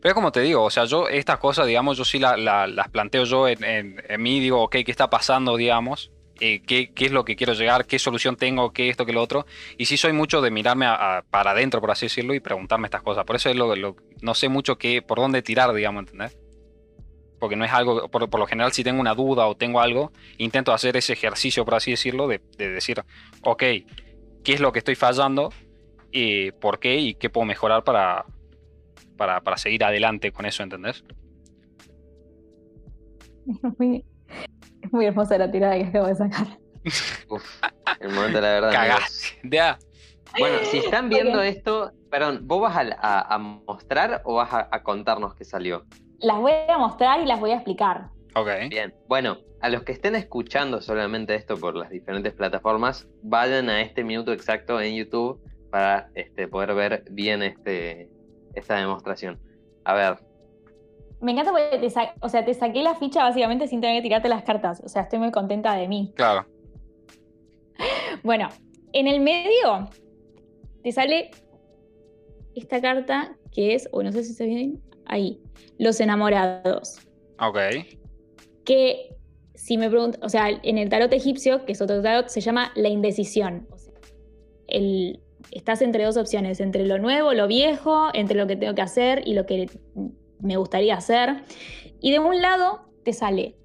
[0.00, 2.88] Pero como te digo, o sea, yo estas cosas, digamos, yo sí la- la- las
[2.88, 6.12] planteo yo en, en- en mí, digo, ok, ¿qué está pasando, digamos?
[6.40, 7.84] Eh, ¿qué, qué es lo que quiero llegar?
[7.84, 8.72] ¿Qué solución tengo?
[8.72, 9.44] ¿Qué esto, qué lo otro?
[9.76, 12.86] Y sí soy mucho de mirarme a- a- para adentro, por así decirlo, y preguntarme
[12.86, 13.24] estas cosas.
[13.24, 16.38] Por eso es lo, lo- no sé mucho qué, por dónde tirar, digamos, ¿entendés?
[17.40, 20.12] Porque no es algo, por, por lo general, si tengo una duda o tengo algo,
[20.38, 23.02] intento hacer ese ejercicio, por así decirlo, de, de decir,
[23.42, 23.62] ok,
[24.44, 25.52] ¿qué es lo que estoy fallando?
[26.12, 26.96] Y ¿Por qué?
[26.96, 28.24] ¿Y qué puedo mejorar para,
[29.18, 31.04] para, para seguir adelante con eso, ¿entendés?
[33.78, 34.04] Muy,
[34.82, 36.46] es muy hermosa la tirada que acabo de sacar.
[37.30, 37.44] Uf,
[38.00, 38.72] el momento de la verdad.
[38.72, 39.28] Cagaste.
[39.50, 39.78] Ya.
[40.38, 44.68] Bueno, si están viendo esto, perdón, ¿vos vas a, a- a mostrar o vas a,
[44.70, 45.84] a contarnos qué salió?
[46.18, 48.08] Las voy a mostrar y las voy a explicar.
[48.34, 48.48] Ok.
[48.68, 53.80] Bien, bueno, a los que estén escuchando solamente esto por las diferentes plataformas, vayan a
[53.80, 55.40] este minuto exacto en YouTube
[55.70, 58.10] para este, poder ver bien este,
[58.54, 59.38] esta demostración.
[59.84, 60.18] A ver,
[61.20, 64.02] Me encanta porque te, sa- o sea, te saqué la ficha básicamente sin tener que
[64.08, 64.80] tirarte las cartas.
[64.84, 66.12] O sea, estoy muy contenta de mí.
[66.14, 66.46] Claro.
[68.22, 68.48] Bueno,
[68.92, 69.88] en el medio
[70.82, 71.30] te sale
[72.54, 75.40] esta carta que es, o no sé si se ve bien, ahí,
[75.78, 76.98] los enamorados.
[77.40, 77.58] Ok.
[78.64, 79.14] Que
[79.54, 82.72] si me preguntan, o sea, en el tarot egipcio, que es otro tarot, se llama
[82.74, 83.66] la indecisión.
[83.70, 83.94] O sea,
[84.68, 85.20] el-
[85.50, 89.22] estás entre dos opciones, entre lo nuevo, lo viejo, entre lo que tengo que hacer
[89.26, 89.68] y lo que
[90.40, 91.42] me gustaría hacer.
[92.00, 93.56] Y de un lado te sale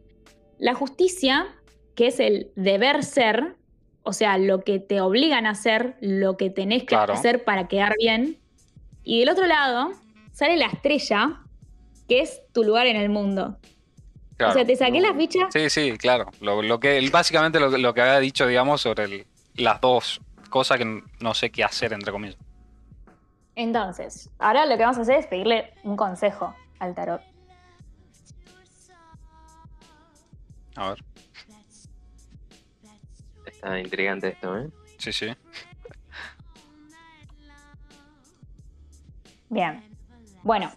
[0.58, 1.48] la justicia,
[1.96, 3.56] que es el deber ser,
[4.04, 7.14] o sea, lo que te obligan a hacer, lo que tenés que Claro.
[7.14, 8.38] hacer para quedar bien.
[9.04, 9.92] Y del otro lado
[10.32, 11.42] sale la estrella,
[12.08, 13.58] que es tu lugar en el mundo.
[14.38, 14.52] claro.
[14.52, 16.26] O sea, te saqué la ficha Sí, sí, claro.
[16.42, 19.26] Lo, lo que, básicamente lo, lo que había dicho, digamos, sobre el-
[19.56, 20.20] las dos
[20.54, 22.38] cosas que no sé qué hacer, entre comillas.
[23.56, 27.22] Entonces, ahora lo que vamos a hacer es pedirle un consejo al tarot.
[30.76, 31.04] A ver.
[33.48, 34.70] Está intrigante esto, ¿eh?
[35.00, 35.36] Sí, sí.
[39.50, 39.84] Bien.
[40.44, 40.72] Bueno.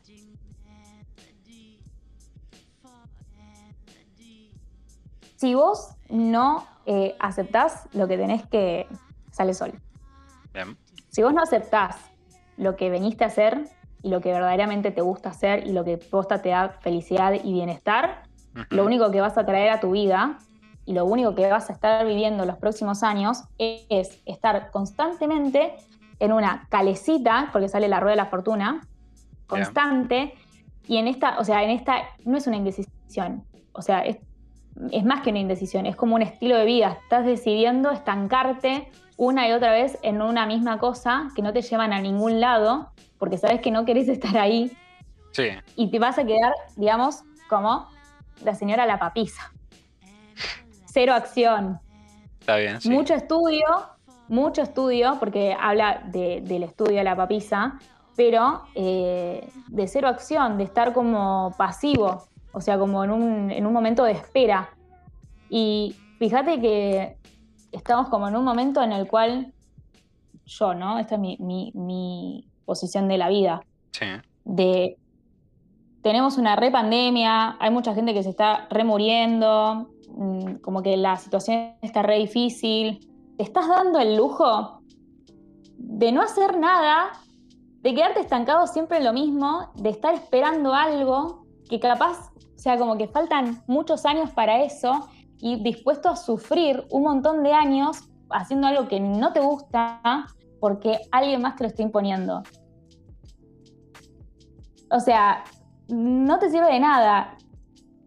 [5.36, 8.86] Si vos no eh, aceptás lo que tenés que...
[9.36, 9.74] Sale sol.
[10.54, 10.78] Bien.
[11.08, 11.96] Si vos no aceptás
[12.56, 13.68] lo que veniste a hacer
[14.02, 17.52] y lo que verdaderamente te gusta hacer y lo que posta te da felicidad y
[17.52, 18.22] bienestar,
[18.70, 20.38] lo único que vas a traer a tu vida
[20.86, 25.74] y lo único que vas a estar viviendo los próximos años es estar constantemente
[26.18, 28.80] en una calecita, porque sale la rueda de la fortuna,
[29.46, 30.32] constante,
[30.88, 34.16] y en esta, o sea, en esta no es una indecisión, o sea, es,
[34.92, 39.48] es más que una indecisión, es como un estilo de vida, estás decidiendo estancarte una
[39.48, 43.38] y otra vez en una misma cosa que no te llevan a ningún lado, porque
[43.38, 44.70] sabes que no querés estar ahí
[45.32, 47.88] Sí, y te vas a quedar, digamos, como
[48.42, 49.52] la señora la papisa.
[50.86, 51.78] Cero acción,
[52.40, 52.80] está bien.
[52.80, 52.88] Sí.
[52.90, 53.64] mucho estudio,
[54.28, 57.78] mucho estudio, porque habla de- del estudio de la papisa,
[58.16, 63.66] pero eh, de cero acción, de estar como pasivo, o sea, como en un, en
[63.66, 64.70] un momento de espera.
[65.50, 67.18] Y fíjate que
[67.76, 69.52] estamos como en un momento en el cual
[70.44, 70.98] yo, ¿no?
[70.98, 73.62] Esta es mi, mi- mi posición de la vida
[73.92, 74.06] Sí.
[74.44, 74.96] de
[76.02, 81.72] tenemos una repandemia, hay mucha gente que se está remuriendo, mm, como que la situación
[81.82, 83.00] está re difícil.
[83.36, 84.80] Te estás dando el lujo
[85.78, 87.10] de no hacer nada,
[87.82, 92.78] de quedarte estancado siempre en lo mismo, de estar esperando algo que capaz, o sea,
[92.78, 95.08] como que faltan muchos años para eso
[95.40, 100.26] y dispuesto a sufrir un montón de años haciendo algo que no te gusta
[100.60, 102.42] porque alguien más te lo está imponiendo.
[104.90, 105.44] O sea,
[105.88, 107.36] no te sirve de nada,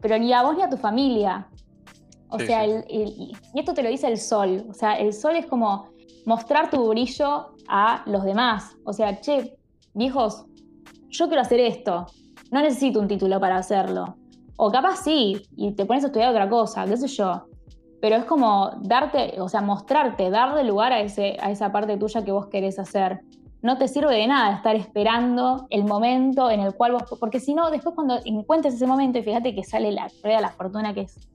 [0.02, 1.48] pero ni a vos ni a tu familia.
[2.30, 2.72] O Sí, sea, sí.
[2.72, 3.14] el- el-
[3.54, 4.66] y esto te lo dice el sol.
[4.70, 5.90] O sea, el sol es como
[6.26, 8.76] mostrar tu brillo a los demás.
[8.86, 9.58] O sea, che,
[9.94, 10.46] viejos,
[11.10, 12.06] yo quiero hacer esto.
[12.52, 14.16] No necesito un título para hacerlo.
[14.62, 17.46] O capaz sí, y te pones a estudiar otra cosa, qué sé yo.
[18.02, 22.26] Pero es como darte, o sea, mostrarte, darle lugar a, ese, a esa parte tuya
[22.26, 23.22] que vos querés hacer
[23.62, 27.54] no te sirve de nada estar esperando el momento en el cual vos, porque si
[27.54, 31.02] no, después cuando encuentres ese momento y fíjate que sale la rueda la fortuna, que
[31.02, 31.30] es,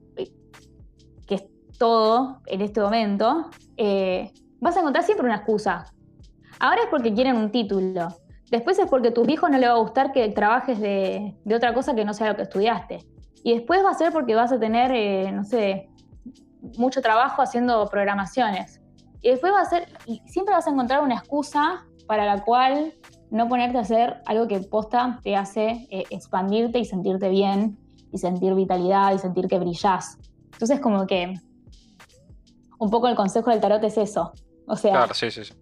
[1.27, 1.45] que es
[1.77, 5.85] todo en este momento, eh, vas a encontrar siempre una excusa.
[6.59, 8.07] Ahora es porque quieren un título,
[8.49, 11.55] después es porque a tus hijos no le va a gustar que trabajes de, de
[11.55, 13.14] otra cosa que no sea lo que estudiaste.
[13.45, 15.87] Y después va a ser porque vas a tener, eh, no sé,
[16.79, 18.81] mucho trabajo haciendo programaciones.
[19.21, 19.87] Y después va a ser,
[20.25, 22.95] siempre vas a encontrar una excusa para la cual
[23.29, 27.77] no ponerte a hacer algo que posta te hace eh, expandirte y sentirte bien
[28.11, 30.17] y sentir vitalidad y sentir que brillás.
[30.53, 31.35] Entonces como que
[32.79, 34.33] un poco el consejo del tarot es eso.
[34.65, 35.53] O sea, Claro, sí, sí, sí.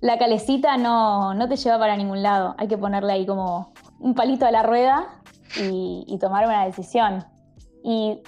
[0.00, 2.56] la calecita no, no te lleva para ningún lado.
[2.58, 5.17] Hay que ponerle ahí como un palito a la rueda
[5.56, 7.24] y, y tomar una decisión.
[7.82, 8.20] Y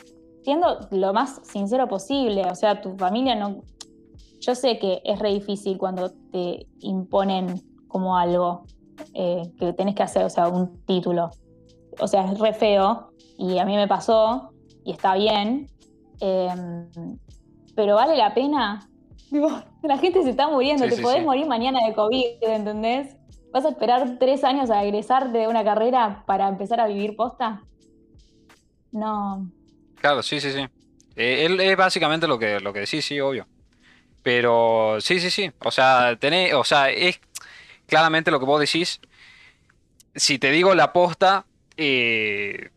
[0.43, 3.61] siendo lo más sincero posible, o sea, tu familia no...
[4.41, 8.65] Yo sé que es re difícil cuando te imponen como algo
[9.15, 11.31] eh, que tenés que hacer, o sea, un título.
[12.01, 14.53] O sea, es re feo y a mí me pasó
[14.85, 15.67] y está bien,
[16.21, 16.49] eh,
[17.75, 18.89] pero vale la pena.
[19.31, 19.49] Digo,
[19.83, 21.25] la gente se está muriendo, Sí, te sí, podés sí.
[21.27, 23.17] morir mañana de COVID, ¿entendés?
[23.53, 27.63] ¿Vas a esperar tres años a egresar de una carrera para empezar a vivir posta?
[28.93, 29.51] No.
[30.01, 30.67] Claro, sí, sí, sí.
[31.17, 33.47] Eh, él es básicamente lo que, lo que decís, sí, obvio.
[34.23, 35.51] Pero sí, sí, sí.
[35.65, 37.21] O sea, tenés, o sea, es
[37.87, 39.01] claramente lo que vos decís.
[40.15, 41.45] Si te digo la posta,
[41.77, 42.71] eh,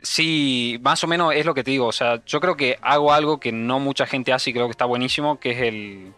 [0.00, 1.86] sí, más o menos es lo que te digo.
[1.86, 4.72] O sea, yo creo que hago algo que no mucha gente hace y creo que
[4.72, 6.14] está buenísimo, que es el,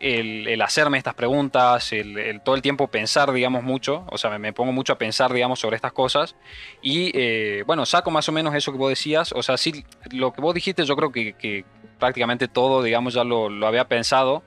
[0.00, 4.04] el, hacerme estas preguntas, el, todo el tiempo pensar, digamos, mucho.
[4.10, 6.36] O sea, me, pongo mucho a pensar, digamos, sobre estas cosas.
[6.82, 9.32] Y eh, bueno, saco más o menos eso que vos decías.
[9.32, 11.64] O sea, sí, lo que vos dijiste, yo creo que, que
[11.98, 14.42] prácticamente todo, digamos, ya lo, lo había pensado.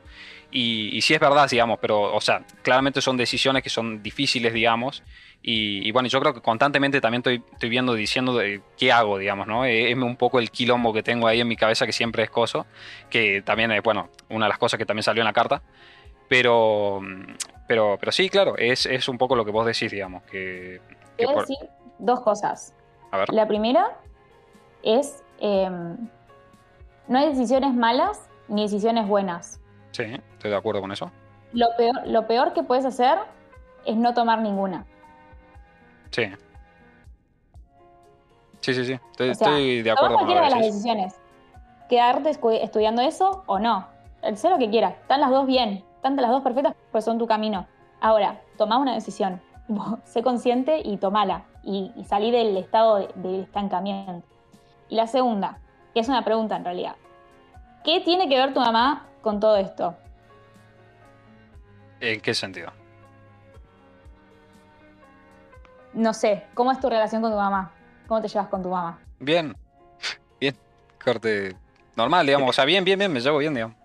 [0.51, 4.53] Y, y sí es verdad, digamos, pero, o sea, claramente son decisiones que son difíciles,
[4.53, 5.03] digamos.
[5.43, 9.17] Y, y bueno, yo creo que constantemente también estoy, estoy viendo, diciendo de qué hago,
[9.17, 9.65] digamos, ¿no?
[9.65, 12.67] Es un poco el quilombo que tengo ahí en mi cabeza que siempre es coso,
[13.09, 15.63] que también es, bueno, una de las cosas que también salió en la carta.
[16.29, 17.01] Pero,
[17.67, 20.79] pero, pero sí, claro, es, es un poco lo que vos decís, digamos, que...
[21.17, 21.57] Que a por- decir
[21.97, 22.73] dos cosas.
[23.09, 23.33] A ver.
[23.33, 23.97] La primera
[24.83, 25.69] es, eh,
[27.07, 29.59] no hay decisiones malas ni decisiones buenas.
[29.91, 31.11] Sí, estoy de acuerdo con eso.
[31.51, 33.17] Lo peor, lo peor que puedes hacer
[33.85, 34.85] es no tomar ninguna.
[36.11, 36.23] Sí,
[38.61, 38.93] Sí, sí, sí.
[38.93, 41.19] Estoy, O sea, estoy de acuerdo con cualquiera de las decisiones.
[41.89, 43.87] Quedarte estudiando eso o no.
[44.35, 44.93] Sé lo que quieras.
[45.01, 45.83] Están las dos bien.
[45.95, 47.67] Están las dos perfectas, pues son tu camino.
[47.99, 49.41] Ahora, toma una decisión.
[50.03, 51.43] sé consciente y tomala.
[51.63, 54.25] Y, y salí del estado de, de estancamiento.
[54.89, 55.57] Y la segunda,
[55.93, 56.95] que es una pregunta en realidad.
[57.83, 59.95] ¿Qué tiene que ver tu mamá con todo esto?
[61.99, 62.71] ¿En qué sentido?
[65.93, 67.71] No sé, ¿cómo es tu relación con tu mamá?
[68.07, 68.99] ¿Cómo te llevas con tu mamá?
[69.19, 69.55] Bien.
[70.39, 70.55] Bien.
[71.03, 71.55] Corte
[71.95, 72.49] normal, digamos.
[72.49, 73.75] O sea, bien, bien, bien, me llevo bien, digamos.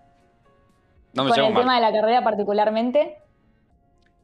[1.13, 1.63] No me con llevo el mal.
[1.63, 3.17] tema de la carrera particularmente,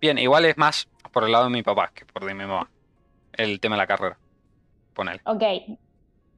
[0.01, 2.69] Bien, igual es más por el lado de mi papá que por de mi mamá.
[3.31, 4.17] El tema de la carrera.
[4.93, 5.21] Ponele.
[5.25, 5.43] ok.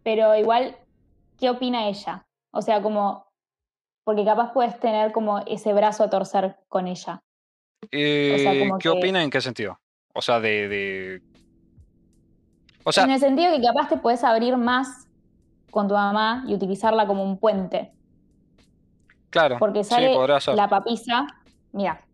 [0.03, 0.77] Pero igual,
[1.39, 2.27] ¿qué opina ella?
[2.51, 3.25] O sea, como,
[4.03, 7.23] porque capaz puedes tener como ese brazo a torcer con ella.
[7.91, 9.79] Eh, como ¿Qué que- opina en qué sentido?
[10.13, 10.67] O sea, de.
[10.69, 11.21] de-
[12.85, 15.07] O sea, en el sentido que capaz te puedes abrir más
[15.71, 17.91] con tu mamá y utilizarla como un puente.
[19.29, 19.57] claro.
[19.59, 20.15] Porque sale
[20.55, 21.27] la papisa.
[21.73, 22.05] Mira.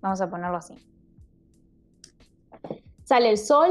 [0.00, 0.74] Vamos a ponerlo así.
[3.04, 3.70] Sale el sol,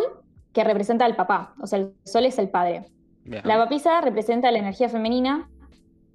[0.52, 1.54] que representa al papá.
[1.62, 2.92] O sea, el sol es el padre.
[3.24, 3.44] Bien.
[3.46, 5.50] La papisa representa la energía femenina,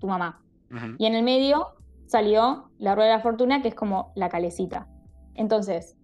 [0.01, 0.43] tu mamá.
[0.99, 1.69] Y en el medio
[2.07, 4.89] salió la rueda de la fortuna, que es como la calecita.
[5.35, 5.97] Entonces,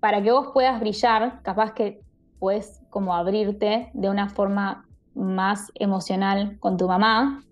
[0.00, 2.00] para que vos puedas brillar, capaz que
[2.38, 7.42] puedes como abrirte de una forma más emocional con tu mamá,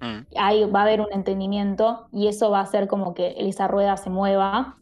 [0.00, 3.68] Mm, ahí va a haber un entendimiento y eso va a hacer como que esa
[3.68, 4.76] rueda se mueva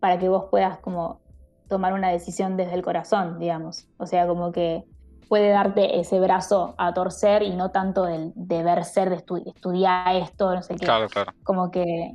[0.00, 1.20] para que vos puedas como
[1.68, 3.86] tomar una decisión desde el corazón, digamos.
[3.96, 4.84] O sea, como que
[5.28, 10.14] puede darte ese brazo a torcer y no tanto del deber ser de estu- estudiar
[10.16, 10.84] esto, no sé qué.
[10.84, 11.32] Claro, claro.
[11.42, 12.12] Como que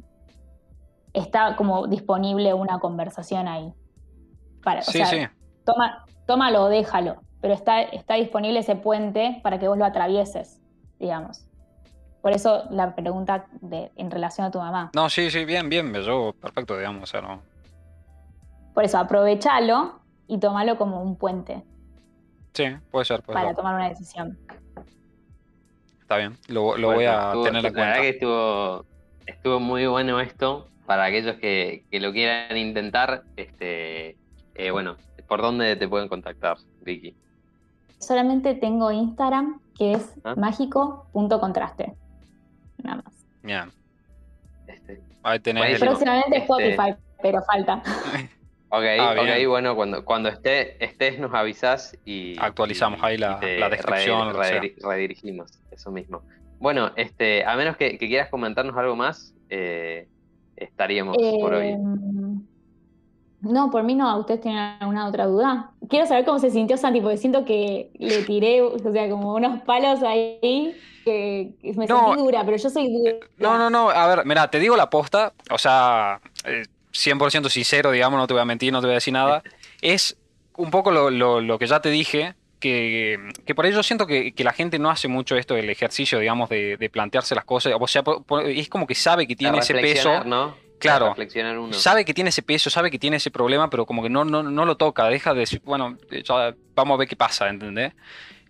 [1.13, 3.73] está como disponible una conversación ahí.
[4.63, 5.27] Para, o Sí, sea, sí.
[5.65, 10.59] toma, tómalo o déjalo, pero está, está disponible ese puente para que vos lo atravieses,
[10.99, 11.45] digamos.
[12.21, 14.91] Por eso la pregunta de, en relación a tu mamá.
[14.93, 17.03] No, sí, sí, bien, bien, llevo perfecto, digamos.
[17.03, 17.41] O sea, no.
[18.75, 21.63] Por eso aprovechalo y tómalo como un puente
[22.53, 23.55] Sí, puede ser, puede para ser.
[23.55, 24.37] tomar una decisión.
[26.01, 26.37] Está bien.
[26.47, 27.87] Lo, lo voy a estuvo- tener en La cuenta.
[27.87, 28.85] verdad que estuvo,
[29.25, 33.23] estuvo muy bueno esto para aquellos que, que lo quieran intentar.
[33.37, 34.17] Este,
[34.55, 34.97] eh, bueno,
[35.27, 37.15] ¿por dónde te pueden contactar, Vicky?
[37.99, 40.35] Solamente tengo Instagram que es Ah.
[40.35, 41.93] mágico.contraste.
[42.83, 43.25] Nada más.
[43.43, 43.71] Bien.
[44.67, 45.79] Este, Ahí tenés el-.
[45.87, 47.75] Próximamente Este- Spotify, pero falta.
[48.69, 49.49] ok, Ah, ok, bien.
[49.49, 54.59] bueno, cuando, cuando esté, estés nos avisas y Actualizamos y- ahí la- la descripción, redir-
[54.61, 56.21] redir- redirigimos, eso mismo.
[56.59, 60.07] Bueno, este, a menos que, que quieras comentarnos algo más, eh,
[60.55, 61.75] estaríamos por hoy.
[63.43, 64.17] Eh, No, por mí no.
[64.19, 65.71] ¿Ustedes tienen alguna otra duda?
[65.89, 69.61] Quiero saber cómo se sintió Santi, porque siento que le tiré, o sea, como unos
[69.63, 73.13] palos ahí, que me No, sentí dura, pero yo soy dura.
[73.37, 73.89] No, no, no.
[73.89, 75.33] A ver, mira, te digo la posta.
[75.49, 76.63] O sea, eh,
[76.93, 79.41] 100% sincero, digamos, no te voy a mentir, no te voy a decir nada.
[79.81, 80.17] Es
[80.57, 82.35] un poco lo, lo- lo que ya te dije.
[82.59, 85.67] Que, que por ahí yo siento que, que la gente no hace mucho esto del
[85.71, 87.73] ejercicio, digamos, de, de plantearse las cosas.
[87.79, 90.11] O sea, por- por- es como que sabe que tiene ese peso.
[90.81, 91.09] Claro.
[91.09, 91.73] Reflexionar uno.
[91.73, 94.43] Sabe que tiene ese peso, sabe que tiene ese problema, pero como que no, no,
[94.43, 97.93] no lo toca, deja de decir, bueno, ya vamos a ver qué pasa, ¿entendés?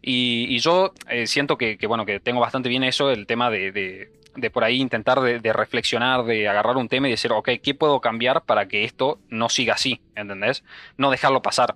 [0.01, 3.49] Y, y yo eh, siento que, que, bueno, que tengo bastante bien eso, el tema
[3.49, 7.33] de, de- de por ahí intentar de, de reflexionar, de agarrar un tema y decir,
[7.33, 9.99] ok, ¿qué puedo cambiar para que esto no siga así?
[10.15, 10.63] ¿Entendés?
[10.95, 11.75] No dejarlo pasar.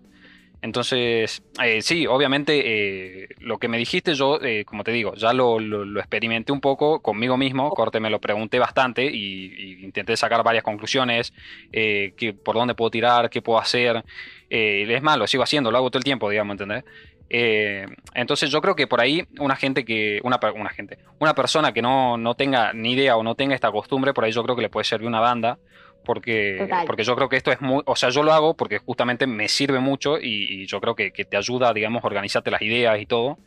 [0.66, 5.32] Entonces, eh, sí, obviamente eh, lo que me dijiste yo, eh, como te digo, ya
[5.32, 9.46] lo, lo- lo experimenté un poco conmigo mismo, corte, me lo pregunté bastante y,
[9.82, 11.34] y intenté sacar varias conclusiones,
[11.72, 14.04] eh, que, por dónde puedo tirar, qué puedo hacer.
[14.50, 16.84] Eh, es malo, lo sigo haciendo, lo hago todo el tiempo, digamos, ¿entendés?
[17.30, 21.74] Eh, entonces yo creo que por ahí una gente que, una, una gente, una persona
[21.74, 24.56] que no, no tenga ni idea o no tenga esta costumbre, por ahí yo creo
[24.56, 25.60] que le puede servir una banda,
[26.06, 26.86] porque, Total.
[26.86, 29.50] porque yo creo que esto es muy, o sea, yo lo hago porque justamente me
[29.50, 32.98] sirve mucho y, y yo creo que, que te ayuda, digamos, a organizarte las ideas
[33.02, 33.38] y todo,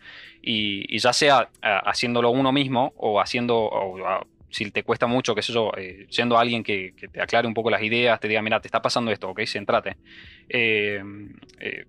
[0.43, 5.07] y, y ya sea ah, haciéndolo uno mismo o haciendo, o, ah, si te cuesta
[5.07, 8.19] mucho, qué sé yo, eh, siendo alguien que, que te aclare un poco las ideas,
[8.21, 9.97] te diga, mira, te está pasando esto, ok, centrate.
[10.49, 11.03] Eh,
[11.61, 11.87] eh,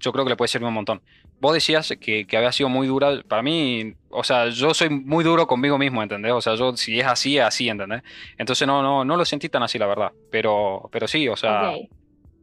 [0.00, 1.02] yo creo que le puede servir un montón.
[1.42, 3.20] Vos decías que, que había sido muy dura.
[3.26, 6.30] Para mí, o sea, yo soy muy duro conmigo mismo, ¿entendés?
[6.30, 8.04] O sea, yo si es así, es así, ¿entendés?
[8.38, 10.12] Entonces no, no, no lo sentí tan así, la verdad.
[10.30, 11.72] Pero, pero sí, o sea,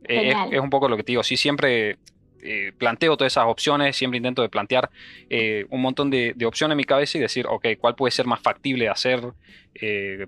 [0.03, 1.23] eh, es, un poco lo que te digo.
[1.23, 1.95] Sí, siempre
[2.43, 4.89] eh, planteo todas esas opciones, siempre intento de plantear
[5.29, 8.27] eh, un montón de, de opciones en mi cabeza y decir, ok, ¿cuál puede ser
[8.27, 9.21] más factible de hacer?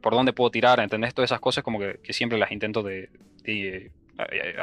[0.02, 0.80] ¿Por dónde puedo tirar?
[0.80, 1.14] ¿Entendés?
[1.14, 3.10] Todas esas cosas como que, que siempre las intento de,
[3.44, 3.92] de,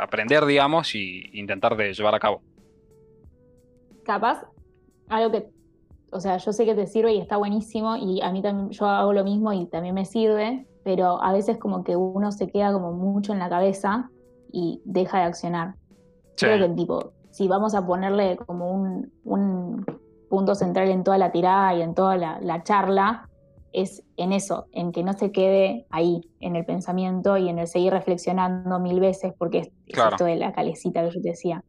[0.01, 2.41] aprender, digamos, y intentar de llevar a cabo.
[4.09, 4.43] Capaz
[5.09, 5.51] algo que,
[6.11, 8.87] o sea, yo sé que te sirve y está buenísimo y a mí también, yo
[8.87, 12.73] hago lo mismo y también me sirve, pero a veces como que uno se queda
[12.73, 14.11] como mucho en la cabeza
[14.51, 15.75] y deja de accionar.
[16.37, 16.47] Sí.
[16.47, 19.85] Creo que tipo, si vamos a ponerle como un, un
[20.31, 23.29] punto central en toda la tirada y en toda la, la charla,
[23.73, 27.67] es en eso, en que no se quede ahí, en el pensamiento y en el
[27.67, 30.13] seguir reflexionando mil veces, porque es, Claro.
[30.13, 31.63] esto de la calecita que yo te decía.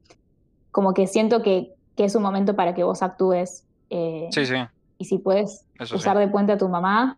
[0.72, 4.56] Como que siento que, que es un momento para que vos actúes eh, Sí, sí,
[4.98, 5.96] y si puedes eso sí.
[5.98, 7.18] usar de puente a tu mamá,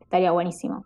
[0.00, 0.84] estaría buenísimo.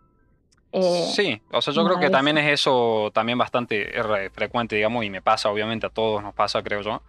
[0.71, 5.03] Eh, Sí, o sea, yo creo que también es eso también bastante re- frecuente, digamos,
[5.05, 7.01] y me pasa, obviamente, a todos nos pasa, creo yo.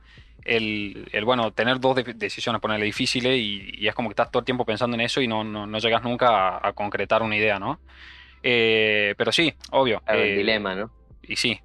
[0.42, 4.30] El, el, bueno, tener dos de- decisiones, ponerle difíciles, y, y es como que estás
[4.30, 7.22] todo el tiempo pensando en eso y no, no, no llegas nunca a, a concretar
[7.22, 7.78] una idea, ¿no?
[8.42, 10.00] Eh, pero sí, obvio.
[10.00, 10.90] Claro, el eh, dilema, ¿no?
[11.20, 11.60] y sí,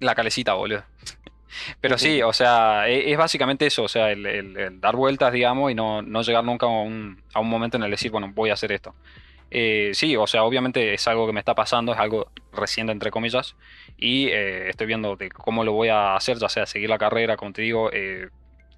[0.00, 0.82] la calecita, boludo.
[1.80, 5.32] Pero sí, o sea, e- es, básicamente eso, o sea, el, el- el dar vueltas,
[5.32, 8.30] digamos, y no, no llegar nunca a un, a un momento en el decir, bueno,
[8.34, 8.94] voy a hacer esto.
[9.50, 13.10] Eh, sí, o sea, obviamente es algo que me está pasando, es algo reciente, entre
[13.10, 13.54] comillas,
[13.96, 17.36] y eh, estoy viendo de cómo lo voy a hacer, ya sea seguir la carrera,
[17.36, 18.28] como te digo, eh,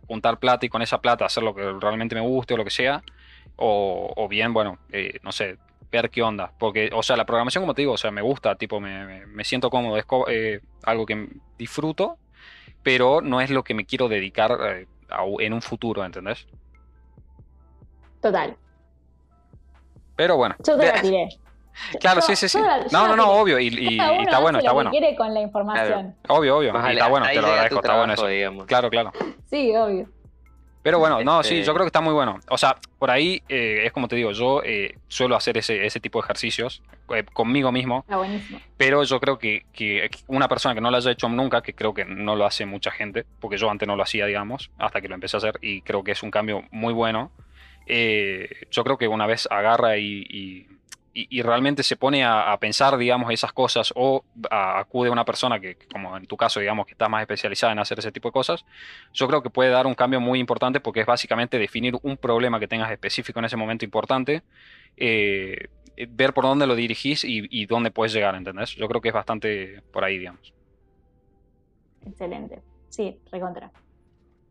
[0.07, 2.70] juntar plata y con esa plata hacer lo que realmente me guste o lo que
[2.70, 3.03] sea,
[3.57, 5.57] o, o bien, bueno, eh, no sé,
[5.91, 8.55] ver qué onda, porque, o sea, la programación, como te digo, o sea, me gusta,
[8.57, 12.18] tipo, me, me- siento cómodo, es eh, algo que disfruto,
[12.87, 16.47] pero no es lo que me quiero dedicar eh, a- en un futuro, ¿entendés?
[18.22, 18.57] Total.
[20.14, 20.55] Pero bueno.
[20.64, 21.28] Yo te la tiré.
[22.01, 22.59] Claro, Yo- sí, sí, sí.
[22.59, 23.59] la- No, no, no, obvio.
[23.59, 24.91] Y, y- y está bueno, está bueno.
[24.91, 26.14] quiere con la información.
[26.28, 26.72] Obvio, obvio.
[26.89, 28.26] Y está bueno, te ahí lo agradezco, está bueno eso.
[28.28, 28.66] digamos.
[28.66, 29.12] Claro, claro.
[29.51, 30.09] Sí, obvio.
[30.87, 32.39] Pero bueno, no, sí, Este- yo creo que está muy bueno.
[32.49, 35.99] O sea, por ahí eh, es como te digo, yo eh, suelo hacer ese, ese
[35.99, 36.80] tipo de ejercicios
[37.12, 38.61] eh, conmigo mismo, Está buenísimo.
[38.76, 41.93] pero yo creo que, que una persona que no lo haya hecho nunca, que creo
[41.93, 45.09] que no lo hace mucha gente, porque yo antes no lo hacía, digamos, hasta que
[45.09, 47.32] lo empecé a hacer, y creo que es un cambio muy bueno,
[47.89, 50.66] eh, yo creo que una vez agarra y, y-
[51.19, 55.12] y- y realmente se pone a, a pensar, digamos, esas cosas, o a- acude a
[55.12, 58.12] una persona que, como en tu caso, digamos, que está más especializada en hacer ese
[58.12, 58.64] tipo de cosas,
[59.14, 62.61] yo creo que puede dar un cambio muy importante porque es básicamente definir un problema
[62.61, 64.43] que tengas específico en ese momento importante,
[64.97, 65.57] eh,
[65.97, 68.75] eh, ver por dónde lo dirigís y, y dónde puedes llegar, ¿entendés?
[68.75, 70.53] Yo creo que es bastante por ahí, digamos.
[72.05, 72.61] Excelente.
[72.91, 73.73] Sí, recontra.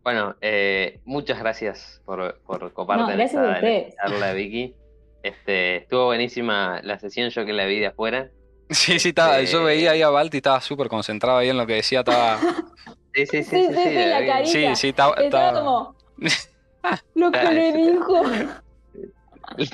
[0.04, 3.96] Bueno, eh, muchas gracias por, por coparte No, a esta, en esta ustedes.
[3.96, 4.76] charla, Vicky.
[5.26, 8.30] Este, estuvo buenísima la sesión, yo que la vi de afuera.
[8.70, 11.66] Sí, sí, estaba, Este- yo veía ahí a Balti, estaba súper concentrado ahí en lo
[11.66, 12.40] que decía, estaba...
[13.16, 14.46] Sí, sí, sí, Sí, sí, sí, sí, la carita.
[14.46, 15.54] Sí, sí, estaba...
[15.54, 15.96] Como.
[17.16, 18.24] Lo que Claro, le dijo.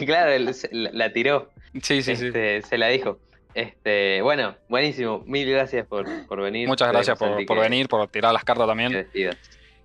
[0.05, 1.49] Claro, la, tiró,
[1.81, 2.27] Sí, sí, sí.
[2.27, 3.17] este, se la dijo.
[3.55, 5.23] Este, bueno, buenísimo.
[5.25, 6.67] Mil gracias por, por venir.
[6.67, 9.07] Muchas gracias por, por venir, por tirar las cartas también.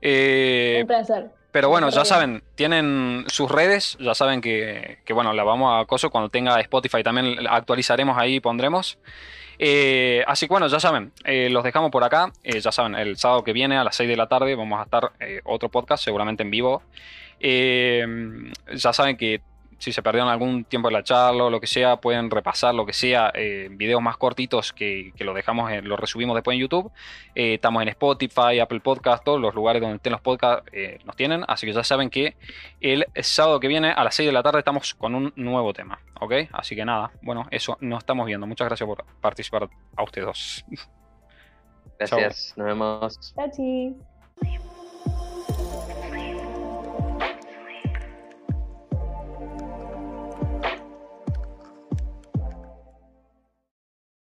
[0.02, 1.30] Eh, Un placer.
[1.56, 5.80] Pero bueno, ya saben, tienen sus redes, ya saben que, que, bueno, la vamos a
[5.80, 8.98] acoso cuando tenga Spotify también la actualizaremos ahí y pondremos.
[9.58, 12.30] Eh, así que bueno, ya saben, eh, los dejamos por acá.
[12.44, 14.82] Eh, ya saben, el sábado que viene a las 6 de la tarde vamos a
[14.82, 15.12] estar
[15.44, 16.82] otro podcast, seguramente en vivo.
[17.40, 19.40] Ya saben que
[19.78, 22.86] si se perdieron algún tiempo de la charla o lo que sea, pueden repasar lo
[22.86, 26.60] que sea, eh, videos más cortitos que, que lo dejamos, en- lo resubimos después en
[26.62, 26.90] YouTube.
[27.34, 31.14] Eh, estamos en Spotify, Apple Podcast, todos los lugares donde estén los podcasts eh, nos
[31.16, 31.44] tienen.
[31.46, 32.36] Así que ya saben que
[32.80, 36.00] el sábado que viene a las 6 de la tarde estamos con un nuevo tema.
[36.20, 36.32] ¿Ok?
[36.52, 38.46] Así que nada, bueno, eso nos estamos viendo.
[38.46, 40.64] Muchas gracias por participar a ustedes dos.
[41.98, 43.34] Gracias, nos vemos.